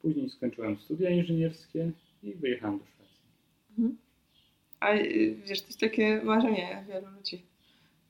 [0.03, 1.91] Później skończyłem studia inżynierskie
[2.23, 3.97] i wyjechałem do Szwecji.
[4.81, 7.43] A y, wiesz, to jest takie marzenie wielu ludzi.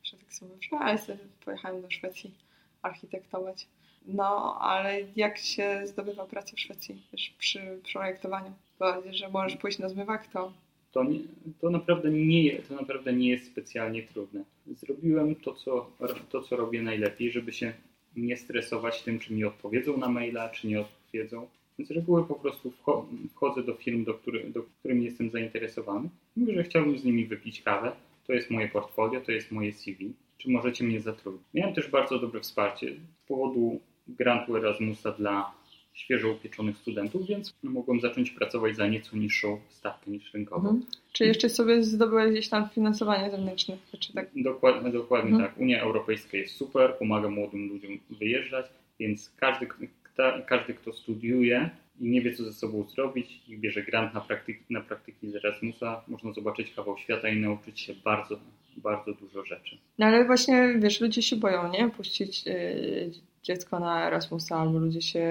[0.03, 2.35] Że tak sobie myślę, sobie pojechałem do Szwecji
[2.83, 3.67] architektować.
[4.07, 8.53] No, ale jak się zdobywa pracę w Szwecji, wiesz, przy projektowaniu?
[8.79, 10.53] Bo że możesz pójść na zmywak, to
[10.97, 11.19] To, nie,
[11.61, 14.45] to, naprawdę nie, to naprawdę nie jest specjalnie trudne.
[14.67, 15.91] Zrobiłem to co,
[16.31, 17.73] to, co robię najlepiej, żeby się
[18.17, 21.47] nie stresować tym, czy mi odpowiedzą na maila, czy nie odpowiedzą.
[21.79, 26.09] Z reguły po prostu wcho- wchodzę do firm, do, który, do którymi jestem zainteresowany.
[26.37, 27.93] Mówię, że chciałbym z nimi wypić kawę.
[28.27, 30.13] To jest moje portfolio, to jest moje CV.
[30.39, 31.45] Czy możecie mnie zatrudnić?
[31.55, 32.95] Miałem też bardzo dobre wsparcie
[33.25, 35.53] z powodu grantu Erasmusa dla
[35.97, 40.69] świeżo upieczonych studentów, więc mogłem zacząć pracować za nieco niższą stawkę niż rynkową.
[40.69, 40.87] Mhm.
[41.13, 43.77] Czy jeszcze sobie zdobyłeś gdzieś tam finansowanie zewnętrzne?
[44.01, 44.29] Czy tak?
[44.37, 45.51] Dokładnie, dokładnie Mhm.
[45.51, 45.61] tak.
[45.61, 48.67] Unia Europejska jest super, pomaga młodym ludziom wyjeżdżać,
[49.01, 49.67] więc każdy,
[50.03, 51.71] kta, każdy kto studiuje
[52.01, 55.37] i nie wie, co ze sobą zrobić i bierze grant na, praktyki, na praktyki z
[55.37, 58.39] Erasmusa, można zobaczyć kawał świata i nauczyć się bardzo,
[58.77, 59.79] bardzo dużo rzeczy.
[59.99, 61.91] No ale właśnie, wiesz, ludzie się boją, nie?
[61.91, 63.11] Puścić y,
[63.47, 65.25] dziecko na Erasmusa, albo ludzie się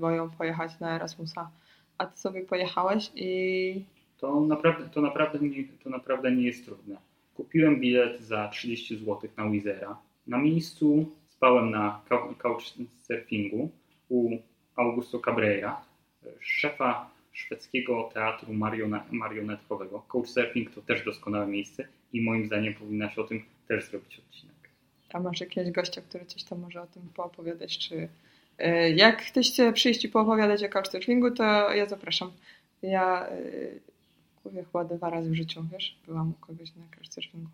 [0.00, 1.50] boją pojechać na Erasmusa.
[1.98, 3.84] A ty sobie pojechałeś i
[4.18, 6.96] To naprawdę, to naprawdę, nie, to naprawdę nie jest trudne.
[7.34, 9.96] Kupiłem bilet za 30 zł na Wizera.
[10.26, 13.70] Na miejscu spałem na cou- couchsurfingu
[14.08, 14.30] u
[14.76, 15.80] Augusto Cabreira,
[16.40, 20.02] szefa szwedzkiego teatru marione- marionetkowego.
[20.08, 24.49] Couchsurfing to też doskonałe miejsce i moim zdaniem powinnaś o tym też zrobić odcinek.
[25.12, 29.52] A masz jakiegoś gościa, który coś tam może o tym poopowiadać, czy y, jak ktoś
[29.52, 32.32] chce przyjść i poopowiadać o couchsurfingu, to ja zapraszam.
[32.82, 33.80] Ja y,
[34.44, 37.50] mówię chyba dwa razy w życiu, wiesz, byłam u kogoś na couchsurfingu.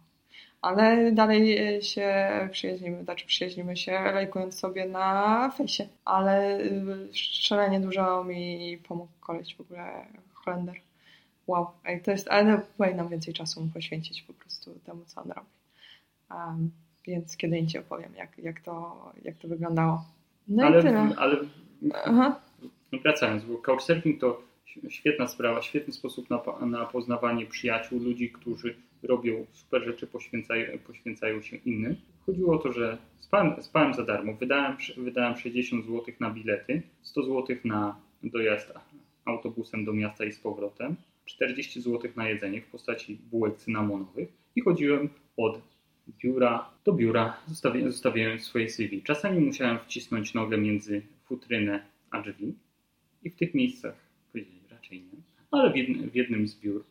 [0.62, 5.88] Ale dalej y, się przyjaźnimy, znaczy przyjaźnimy się lajkując sobie na fejsie.
[6.04, 6.61] Ale
[7.12, 10.76] szalenie dużo mi pomógł koleś w ogóle, Holender.
[11.46, 11.66] Wow,
[12.04, 15.48] to jest, ale powinnam więcej czasu mu poświęcić po prostu temu, co on robi.
[16.30, 16.70] Um,
[17.07, 20.04] więc kiedy indziej opowiem, jak, jak, to, jak to wyglądało.
[20.48, 21.09] No ale, i tyle.
[21.16, 21.36] ale
[22.04, 22.40] Aha.
[23.02, 24.42] wracając, bo couchsurfing to
[24.88, 31.42] świetna sprawa, świetny sposób na, na poznawanie przyjaciół, ludzi, którzy robią super rzeczy, poświęcają, poświęcają
[31.42, 31.96] się innym.
[32.26, 37.22] Chodziło o to, że spałem, spałem za darmo, wydałem, wydałem 60 zł na bilety, 100
[37.22, 38.72] zł na dojazd
[39.24, 44.61] autobusem do miasta i z powrotem, 40 zł na jedzenie w postaci bułek cynamonowych i
[44.61, 45.61] chodziłem od
[46.09, 49.02] biura do biura, zostawi- zostawiając swoje CV.
[49.02, 52.54] Czasami musiałem wcisnąć nogę między futrynę a drzwi
[53.22, 53.94] i w tych miejscach
[54.32, 55.18] powiedzieli raczej nie.
[55.50, 56.84] Ale w jednym, w jednym z biur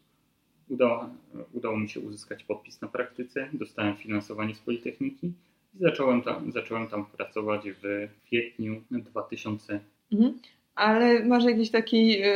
[0.69, 1.09] udało,
[1.53, 5.27] udało mi się uzyskać podpis na praktyce, dostałem finansowanie z Politechniki
[5.75, 9.79] i zacząłem tam, zacząłem tam pracować w kwietniu 2000.
[10.11, 10.39] Mhm.
[10.75, 12.29] Ale masz jakiś taki, y,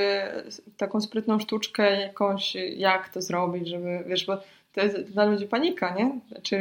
[0.77, 4.41] taką sprytną sztuczkę, jakąś, jak to zrobić, żeby, wiesz, bo
[4.74, 6.20] to jest dla ludzi panika, nie?
[6.32, 6.59] Znaczy,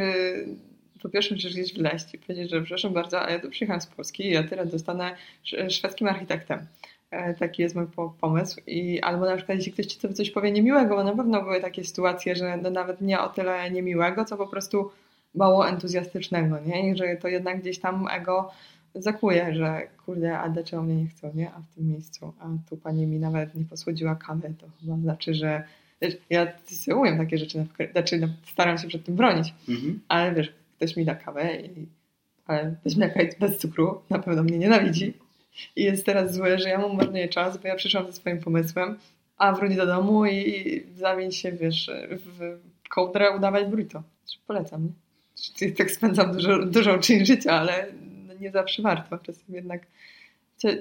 [1.01, 3.85] po pierwsze musisz gdzieś wleźć i powiedzieć, że przepraszam bardzo, a ja tu przyjechałam z
[3.87, 6.65] Polski i ja teraz dostanę sz- szwedzkim architektem.
[7.11, 8.61] E, Taki jest mój po- pomysł.
[8.67, 11.83] I, albo na przykład, jeśli ktoś ci coś powie niemiłego, bo na pewno były takie
[11.83, 14.91] sytuacje, że no nawet nie o tyle niemiłego, co po prostu
[15.35, 16.91] mało entuzjastycznego, nie?
[16.91, 18.51] I że to jednak gdzieś tam ego
[18.95, 21.51] zakuje, że kurde, a dlaczego mnie nie chcą, nie?
[21.51, 25.33] A w tym miejscu, a tu pani mi nawet nie posłodziła kawy, to chyba znaczy,
[25.33, 25.63] że
[26.01, 26.53] wiesz, ja
[26.95, 29.99] umiem takie rzeczy, znaczy no, staram się przed tym bronić, Mhm.
[30.07, 31.85] ale wiesz, ktoś mi da kawę, i,
[32.45, 35.13] ale ktoś mi da kawę bez cukru, na pewno mnie nienawidzi
[35.75, 38.97] i jest teraz złe, że ja mu marnuję czas, bo ja przyszłam ze swoim pomysłem,
[39.37, 42.57] a wróć do domu i, zamień się, wiesz, w
[42.89, 44.03] kołdrę udawać burrito.
[44.47, 44.89] Polecam, nie?
[45.57, 47.87] Czyli tak spędzam dużo, dużą część życia, ale
[48.27, 49.17] no nie zawsze warto.
[49.17, 49.81] Czasem jednak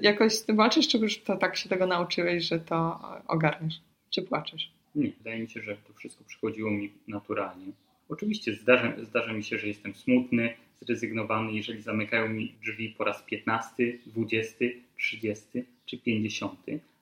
[0.02, 3.80] jakoś walczysz, czy już to tak się tego nauczyłeś, że to ogarniesz?
[4.10, 4.70] Czy płaczesz?
[4.94, 7.72] Nie, wydaje mi się, że to wszystko przychodziło mi naturalnie.
[8.08, 13.22] Oczywiście zdarza, zdarza mi się, że jestem smutny, zrezygnowany, jeżeli zamykają mi drzwi po raz
[13.22, 14.64] 15, 20,
[14.96, 15.44] 30
[15.86, 16.60] czy 50,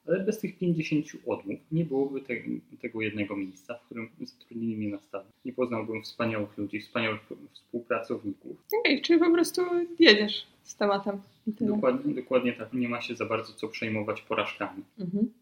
[0.08, 2.34] ale bez tych 50 odmów nie byłoby te,
[2.82, 5.24] tego jednego miejsca, w którym zatrudnili mnie na stałe.
[5.44, 7.20] Nie poznałbym wspaniałych ludzi, wspaniałych
[7.52, 8.56] współpracowników.
[8.80, 9.62] Okej, czyli po prostu
[9.98, 11.20] jedziesz z tematem.
[11.46, 14.82] Dokładnie, dokładnie tak, nie ma się za bardzo co przejmować porażkami.
[14.98, 15.32] Mhm.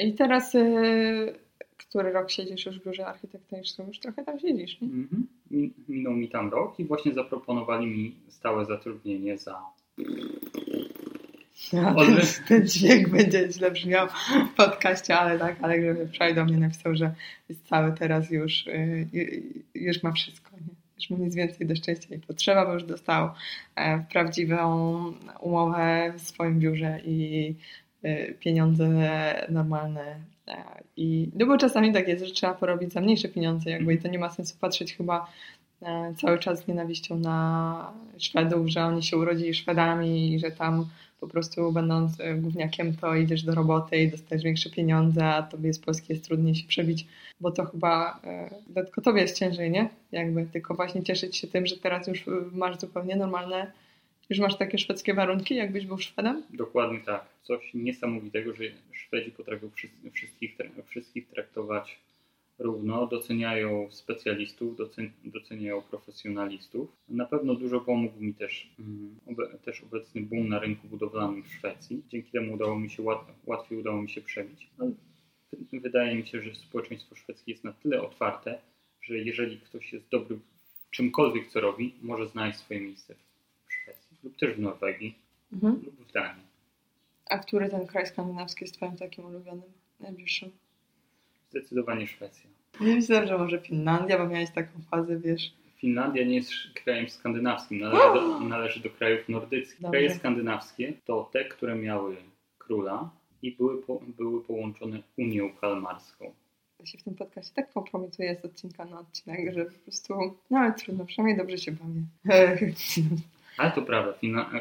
[0.00, 1.34] I teraz, y,
[1.78, 3.88] który rok siedzisz już w biurze architektonicznym?
[3.88, 4.88] Już trochę tam siedzisz, nie?
[4.88, 5.26] Mhm.
[5.50, 9.62] Mi- Minął mi tam rok i właśnie zaproponowali mi stałe zatrudnienie za
[11.72, 12.16] Ja, ten,
[12.48, 14.08] ten dźwięk będzie źle brzmiał
[14.52, 17.14] w podcaście, ale tak, ale Grzegorz wczoraj do mnie napisał, że
[17.48, 19.42] jest cały teraz już, y, y,
[19.74, 20.74] już ma wszystko, nie?
[20.96, 23.30] Już mu nic więcej do szczęścia nie potrzeba, bo już dostał
[23.76, 27.54] e, prawdziwą umowę w swoim biurze i
[28.04, 28.88] y, pieniądze
[29.48, 30.20] normalne.
[30.48, 33.98] E, I, no bo czasami tak jest, że trzeba porobić za mniejsze pieniądze, jakby i
[33.98, 35.32] to nie ma sensu patrzeć chyba
[35.82, 40.86] e, cały czas z nienawiścią na Szwedów, że oni się urodzili Szwedami i że tam
[41.20, 45.72] po prostu będąc e, gówniakiem, to idziesz do roboty i dostajesz większe pieniądze, a tobie
[45.72, 47.06] z Polski jest trudniej się przebić,
[47.40, 49.88] bo to chyba e, tylko tobie jest ciężej, nie?
[50.12, 53.72] Jakby tylko właśnie cieszyć się tym, że teraz już masz zupełnie normalne,
[54.30, 56.42] już masz takie szwedzkie warunki, jakbyś był Szwedem.
[56.50, 57.24] Dokładnie tak.
[57.42, 60.56] Coś niesamowitego, że Szwedzi potrafią wszy- wszystkich,
[60.86, 61.98] wszystkich traktować
[62.58, 66.88] równo, doceniają specjalistów, docen- doceniają profesjonalistów.
[67.08, 69.16] Na pewno dużo pomógł mi też, mm,
[69.64, 72.02] też obecny boom na rynku budowlanym w Szwecji.
[72.08, 74.66] Dzięki temu udało mi się łat- łatwiej udało mi się przebić.
[74.78, 74.90] Ale
[75.52, 78.58] wy- wydaje mi się, że społeczeństwo szwedzkie jest na tyle otwarte,
[79.02, 83.27] że jeżeli ktoś jest dobry w czymkolwiek, co robi, może znaleźć swoje miejsce w
[84.24, 85.14] lub też w Norwegii
[85.62, 86.48] lub w Danii.
[87.30, 90.50] A który ten kraj skandynawski jest twoim takim ulubionym, najbliższym?
[91.50, 92.50] Zdecydowanie Szwecja.
[92.80, 95.52] Ja myślałam, że może Finlandia, bo miałeś taką fazę, wiesz.
[95.76, 99.80] Finlandia nie jest krajem skandynawskim, należy do, należy do krajów nordyckich.
[99.80, 99.98] Dobrze.
[99.98, 102.16] Kraje skandynawskie to te, które miały
[102.58, 103.10] króla
[103.42, 106.32] i były, po, były połączone Unią Kalmarską.
[106.80, 110.14] Ja się w tym podcaście tak kompromituję z odcinka na odcinek, że po prostu,
[110.50, 112.02] no ale trudno, przynajmniej dobrze się bawię.
[113.58, 114.14] Ale to prawda,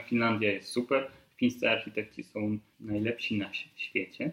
[0.06, 4.32] Finlandia jest super, fińscy architekci są najlepsi na świecie,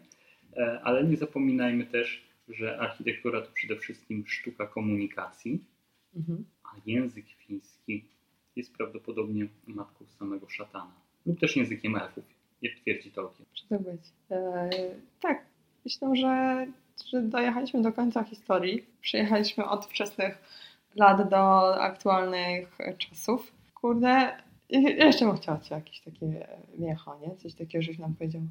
[0.56, 5.64] E, ale nie zapominajmy też, że architektura to przede wszystkim sztuka komunikacji,
[6.16, 6.44] Mhm.
[6.64, 8.04] a język fiński
[8.56, 10.94] jest prawdopodobnie matką samego szatana.
[11.26, 12.24] Lub też językiem elfów,
[12.62, 13.46] jak twierdzi Tolkien.
[13.50, 14.00] Może tak być.
[14.30, 14.70] E,
[15.20, 15.44] tak,
[15.84, 16.66] myślę, że,
[17.10, 18.86] że dojechaliśmy do końca historii.
[19.00, 20.38] Przejechaliśmy od wczesnych
[20.96, 23.52] lat do aktualnych czasów.
[23.74, 24.36] Kurde,
[24.80, 26.46] jeszcze bym chciała Ci jakieś takie
[26.78, 27.36] wiecho, nie?
[27.36, 28.42] Coś takiego, żeś nam powiedział.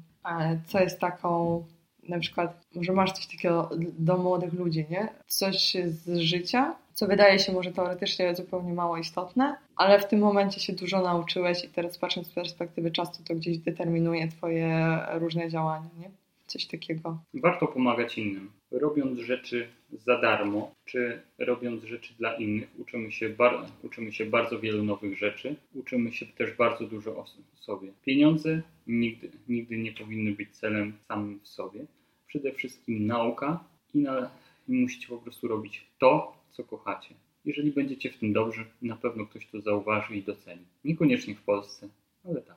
[0.66, 1.64] Co jest taką,
[2.08, 5.08] na przykład, może masz coś takiego do młodych ludzi, nie?
[5.26, 10.60] Coś z życia, co wydaje się może teoretycznie zupełnie mało istotne, ale w tym momencie
[10.60, 15.90] się dużo nauczyłeś i teraz patrząc z perspektywy czasu, to gdzieś determinuje Twoje różne działania,
[15.98, 16.10] nie?
[16.46, 17.18] Coś takiego.
[17.34, 18.50] Warto pomagać innym.
[18.70, 24.60] Robiąc rzeczy za darmo, czy robiąc rzeczy dla innych, uczymy się, bar- uczymy się bardzo
[24.60, 25.56] wielu nowych rzeczy.
[25.74, 27.24] Uczymy się też bardzo dużo o
[27.54, 27.92] sobie.
[28.04, 31.86] Pieniądze nigdy, nigdy nie powinny być celem samym w sobie.
[32.26, 33.64] Przede wszystkim nauka
[33.94, 34.30] i, na,
[34.68, 37.14] i musicie po prostu robić to, co kochacie.
[37.44, 40.62] Jeżeli będziecie w tym dobrzy, na pewno ktoś to zauważy i doceni.
[40.84, 41.88] Niekoniecznie w Polsce,
[42.24, 42.56] ale tak.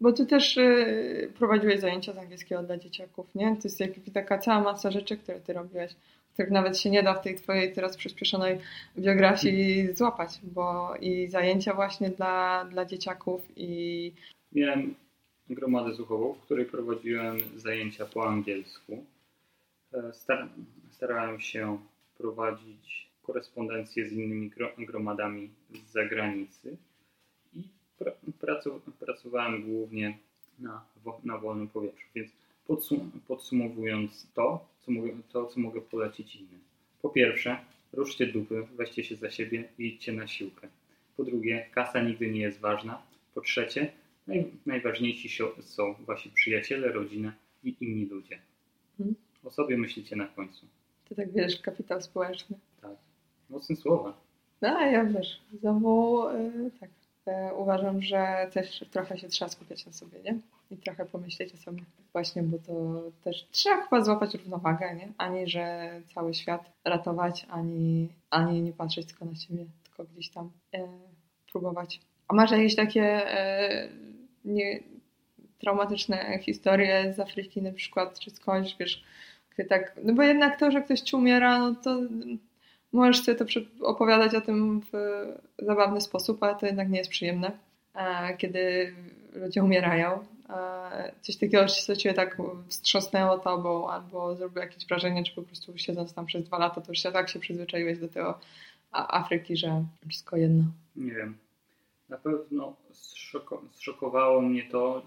[0.00, 3.56] Bo Ty też y, prowadziłeś zajęcia z angielskiego dla dzieciaków, nie?
[3.56, 5.96] To jest jakby taka cała masa rzeczy, które Ty robiłeś,
[6.32, 8.58] których nawet się nie da w tej Twojej teraz przyspieszonej
[8.98, 14.12] biografii złapać, bo i zajęcia właśnie dla, dla dzieciaków i
[14.52, 14.94] Miałem
[15.50, 19.04] gromadę słuchową, w której prowadziłem zajęcia po angielsku.
[19.92, 20.48] E, Star
[20.90, 21.78] starałem się
[22.18, 26.76] prowadzić korespondencję z innymi gro gromadami z zagranicy
[29.00, 30.18] pracowałem głównie
[30.58, 30.84] na,
[31.24, 32.06] na wolnym powietrzu.
[32.14, 32.30] Więc
[32.66, 36.60] podsum podsumowując to co, mogę, to, co mogę polecić innym.
[37.02, 37.56] Po pierwsze,
[37.92, 40.68] ruszcie dupy, weźcie się za siebie i idźcie na siłkę.
[41.16, 43.02] Po drugie, kasa nigdy nie jest ważna.
[43.34, 43.92] Po trzecie,
[44.26, 47.32] naj, najważniejsi są wasi przyjaciele, rodzina
[47.64, 48.38] i inni ludzie.
[49.00, 49.16] Mhm.
[49.44, 50.66] O sobie myślicie na końcu.
[51.08, 52.58] Ty tak wiesz, kapitał społeczny.
[52.82, 52.96] Tak.
[53.50, 54.20] Mocne słowa.
[54.62, 56.90] No, a ja wiesz, znowu y, tak.
[57.26, 60.38] E, uważam, że też trochę się trzeba skupiać na sobie, nie?
[60.70, 61.82] I trochę pomyśleć o sobie.
[62.12, 65.12] Właśnie, bo to też trzeba chyba złapać równowagę, nie?
[65.18, 70.50] Ani, że cały świat ratować, ani, ani nie patrzeć tylko na siebie, tylko gdzieś tam
[70.74, 70.88] e,
[71.52, 72.00] próbować.
[72.28, 73.88] A masz jakieś takie e,
[74.44, 74.80] nie,
[75.58, 79.04] traumatyczne historie z Afryki na przykład, czy skądś, wiesz,
[79.68, 82.00] tak, no bo jednak to, że ktoś ci umiera, no to
[82.92, 83.44] możesz sobie to
[83.82, 84.92] opowiadać o tym w
[85.58, 87.52] zabawny sposób, ale to jednak nie jest przyjemne,
[88.38, 88.94] kiedy
[89.32, 90.18] ludzie umierają.
[91.20, 92.36] Coś takiego, co cię tak
[92.68, 96.92] wstrząsnęło tobą, albo zrobiło jakieś wrażenie, czy po prostu siedząc tam przez dwa lata, to
[96.92, 98.38] już się tak się przyzwyczaiłeś do tego
[98.92, 100.64] Afryki, że wszystko jedno.
[100.96, 101.36] Nie wiem.
[102.08, 105.02] Na pewno zszoko zszokowało mnie to,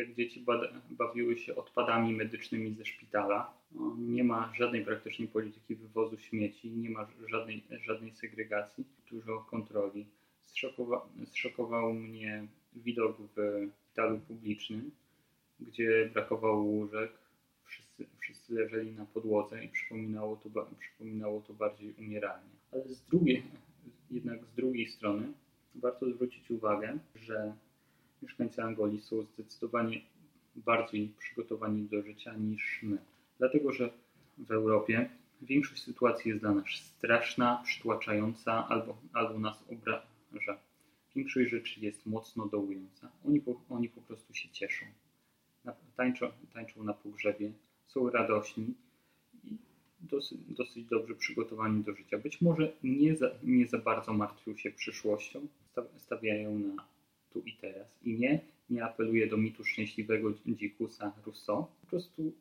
[0.00, 0.44] jak dzieci
[0.90, 3.54] bawiły się odpadami medycznymi ze szpitala.
[3.72, 10.06] No, nie ma żadnej praktycznie polityki wywozu śmieci, nie ma żadnej, żadnej segregacji, dużo kontroli.
[10.42, 12.46] Zszokowa zszokował mnie
[12.76, 14.90] widok w szpitalu publicznym,
[15.60, 17.12] gdzie brakowało łóżek,
[17.64, 22.50] wszyscy, wszyscy leżeli na podłodze i przypominało to, przypominało to bardziej umieranie.
[22.72, 23.42] Ale z drugiej,
[24.10, 25.32] jednak z drugiej strony
[25.74, 27.54] warto zwrócić uwagę, że
[28.22, 30.00] mieszkańcy Angolii są zdecydowanie
[30.56, 32.98] bardziej przygotowani do życia niż my.
[33.38, 33.90] Dlatego, że
[34.38, 35.10] w Europie
[35.42, 40.60] większość sytuacji jest dla nas straszna, przytłaczająca albo, albo nas obraża.
[41.16, 43.10] Większość rzeczy jest mocno dołująca.
[43.26, 44.86] Oni po, oni po prostu się cieszą.
[45.96, 47.52] Tańczą, tańczą na pogrzebie,
[47.86, 48.74] są radośni
[49.44, 49.58] i
[50.00, 52.18] dosyć, dosyć dobrze przygotowani do życia.
[52.18, 55.46] Być może nie za, nie za bardzo martwią się przyszłością,
[55.96, 56.84] stawiają na
[57.32, 57.86] tu i teraz.
[58.04, 61.66] I nie, nie apeluję do mitu szczęśliwego dzikusa Rousseau.
[61.80, 62.32] Po prostu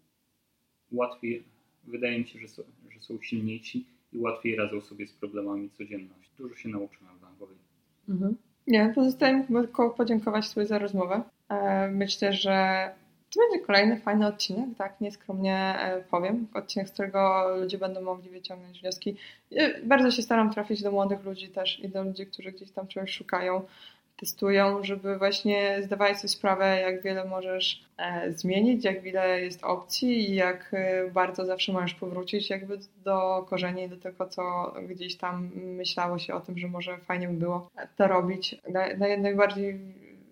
[0.92, 1.44] łatwiej,
[1.84, 6.32] wydaje mi się, że są, że są silniejsi i łatwiej radzą sobie z problemami codzienności.
[6.38, 7.58] Dużo się nauczyłem w Anglii.
[8.10, 8.36] Mhm.
[8.68, 11.24] Nie, pozostaje mi tylko podziękować sobie za rozmowę.
[11.50, 12.90] E, myślę, że
[13.34, 16.48] to będzie kolejny fajny odcinek, tak, nieskromnie e, powiem.
[16.54, 19.16] Odcinek, z którego ludzie będą mogli wyciągnąć wnioski.
[19.84, 23.12] Bardzo się staram trafić do młodych ludzi też i do ludzi, którzy gdzieś tam czegoś
[23.12, 23.62] szukają,
[24.20, 30.30] testują, żeby właśnie zdawali sobie sprawę, jak wiele możesz e, zmienić, jak wiele jest opcji
[30.30, 35.52] i jak e, bardzo zawsze możesz powrócić jakby do korzeni, do tego, co gdzieś tam
[35.56, 38.56] myślało się o tym, że może fajnie by było to robić.
[39.20, 39.80] najbardziej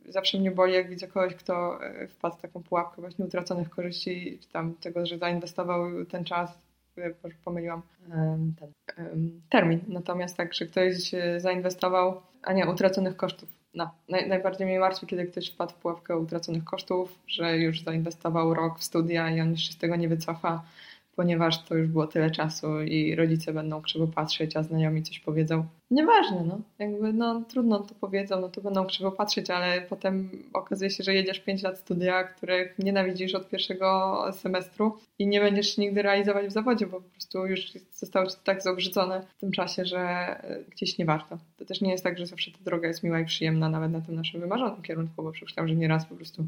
[0.07, 4.39] zawsze mnie boli, jak widzę kogoś, kto e, wpadł w taką pułapkę właśnie utraconych korzyści,
[4.41, 6.67] czy tam tego, że zainwestował ten czas,
[7.45, 7.81] pomyliłam
[8.59, 8.71] ten
[9.49, 9.79] termin.
[9.87, 15.25] Natomiast tak, że ktoś zainwestował, a nie utraconych kosztów no, naj, najbardziej mnie martwi, kiedy
[15.25, 19.61] ktoś wpadł w pułapkę utraconych kosztów, że już zainwestował rok w studia i on już
[19.61, 20.63] się z tego nie wycofa,
[21.15, 25.65] ponieważ to już było tyle czasu i rodzice będą krzywo patrzeć, a znajomi coś powiedzą.
[25.91, 26.61] Nieważne, no.
[26.79, 31.13] Jakby, no trudno to powiedzą, no to będą krzywo patrzeć, ale potem okazuje się, że
[31.13, 36.51] jedziesz 5 lat studia, których nienawidzisz od pierwszego semestru i nie będziesz nigdy realizować w
[36.51, 40.97] zawodzie, bo po prostu już zostało ci tak zobrzydzone w tym czasie, że e, gdzieś
[40.97, 41.37] nie warto.
[41.57, 44.01] To też nie jest tak, że zawsze ta droga jest miła i przyjemna, nawet na
[44.01, 46.45] tym naszym wymarzonym kierunku, bo przypuszczam, że nieraz po prostu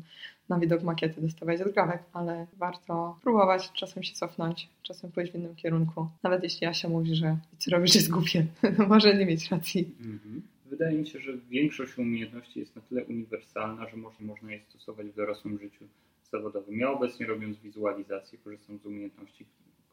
[0.49, 5.55] na widok makiety dostawać odgrawek, ale warto próbować, czasem się cofnąć, czasem pójść w innym
[5.55, 6.07] kierunku.
[6.23, 8.45] Nawet jeśli Asia mówi, że co robisz jest głupie,
[8.77, 9.95] no może nie mieć racji.
[9.99, 10.41] Mhm.
[10.65, 15.07] Wydaje mi się, że większość umiejętności jest na tyle uniwersalna, że można, można je stosować
[15.07, 15.85] w dorosłym życiu
[16.31, 16.79] zawodowym.
[16.79, 19.45] Ja obecnie robiąc wizualizację korzystam z umiejętności,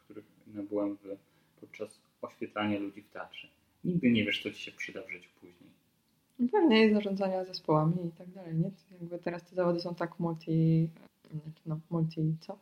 [0.05, 1.17] których nabyłem w,
[1.61, 3.49] podczas oświetlania ludzi w teatrze.
[3.85, 5.71] Nigdy nie wiesz, co ci się przyda w życiu później.
[6.53, 8.71] Pewnie jest zarządzania zespołami i tak dalej, nie?
[8.91, 10.89] Jakby teraz te zawody są tak multi...
[11.67, 12.59] no, multi co?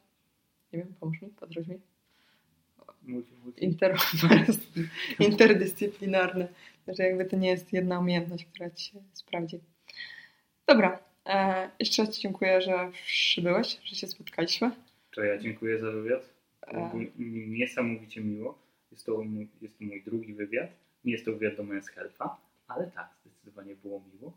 [0.72, 1.78] Nie wiem, pomóż mi, podróż mi.
[3.02, 3.64] Multi, multi.
[3.64, 3.96] Inter,
[5.28, 6.48] interdyscyplinarne.
[6.88, 9.60] Że jakby to nie jest jedna umiejętność, która ci się sprawdzi.
[10.66, 10.98] Dobra.
[11.26, 14.70] E, jeszcze raz Ci dziękuję, że przybyłeś, że się spotkaliśmy.
[15.14, 16.34] To ja dziękuję za wywiad.
[16.66, 16.90] E...
[17.48, 18.58] Niesamowicie miło.
[18.92, 20.70] Jest to, mój, jest to mój drugi wywiad.
[21.04, 22.28] Nie jest to wywiad do Men's Health'a,
[22.68, 24.32] ale tak, zdecydowanie było miło.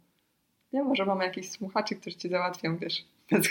[0.74, 3.50] Nie, może mamy jakichś słuchaczy, którzy Ci załatwią, wiesz, Men's.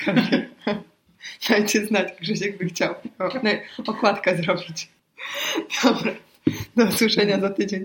[1.49, 3.31] Dajcie znać, Grzesiek by chciał o,
[3.87, 4.89] okładkę zrobić.
[5.85, 6.13] Dobra,
[6.77, 7.85] do usłyszenia za tydzień.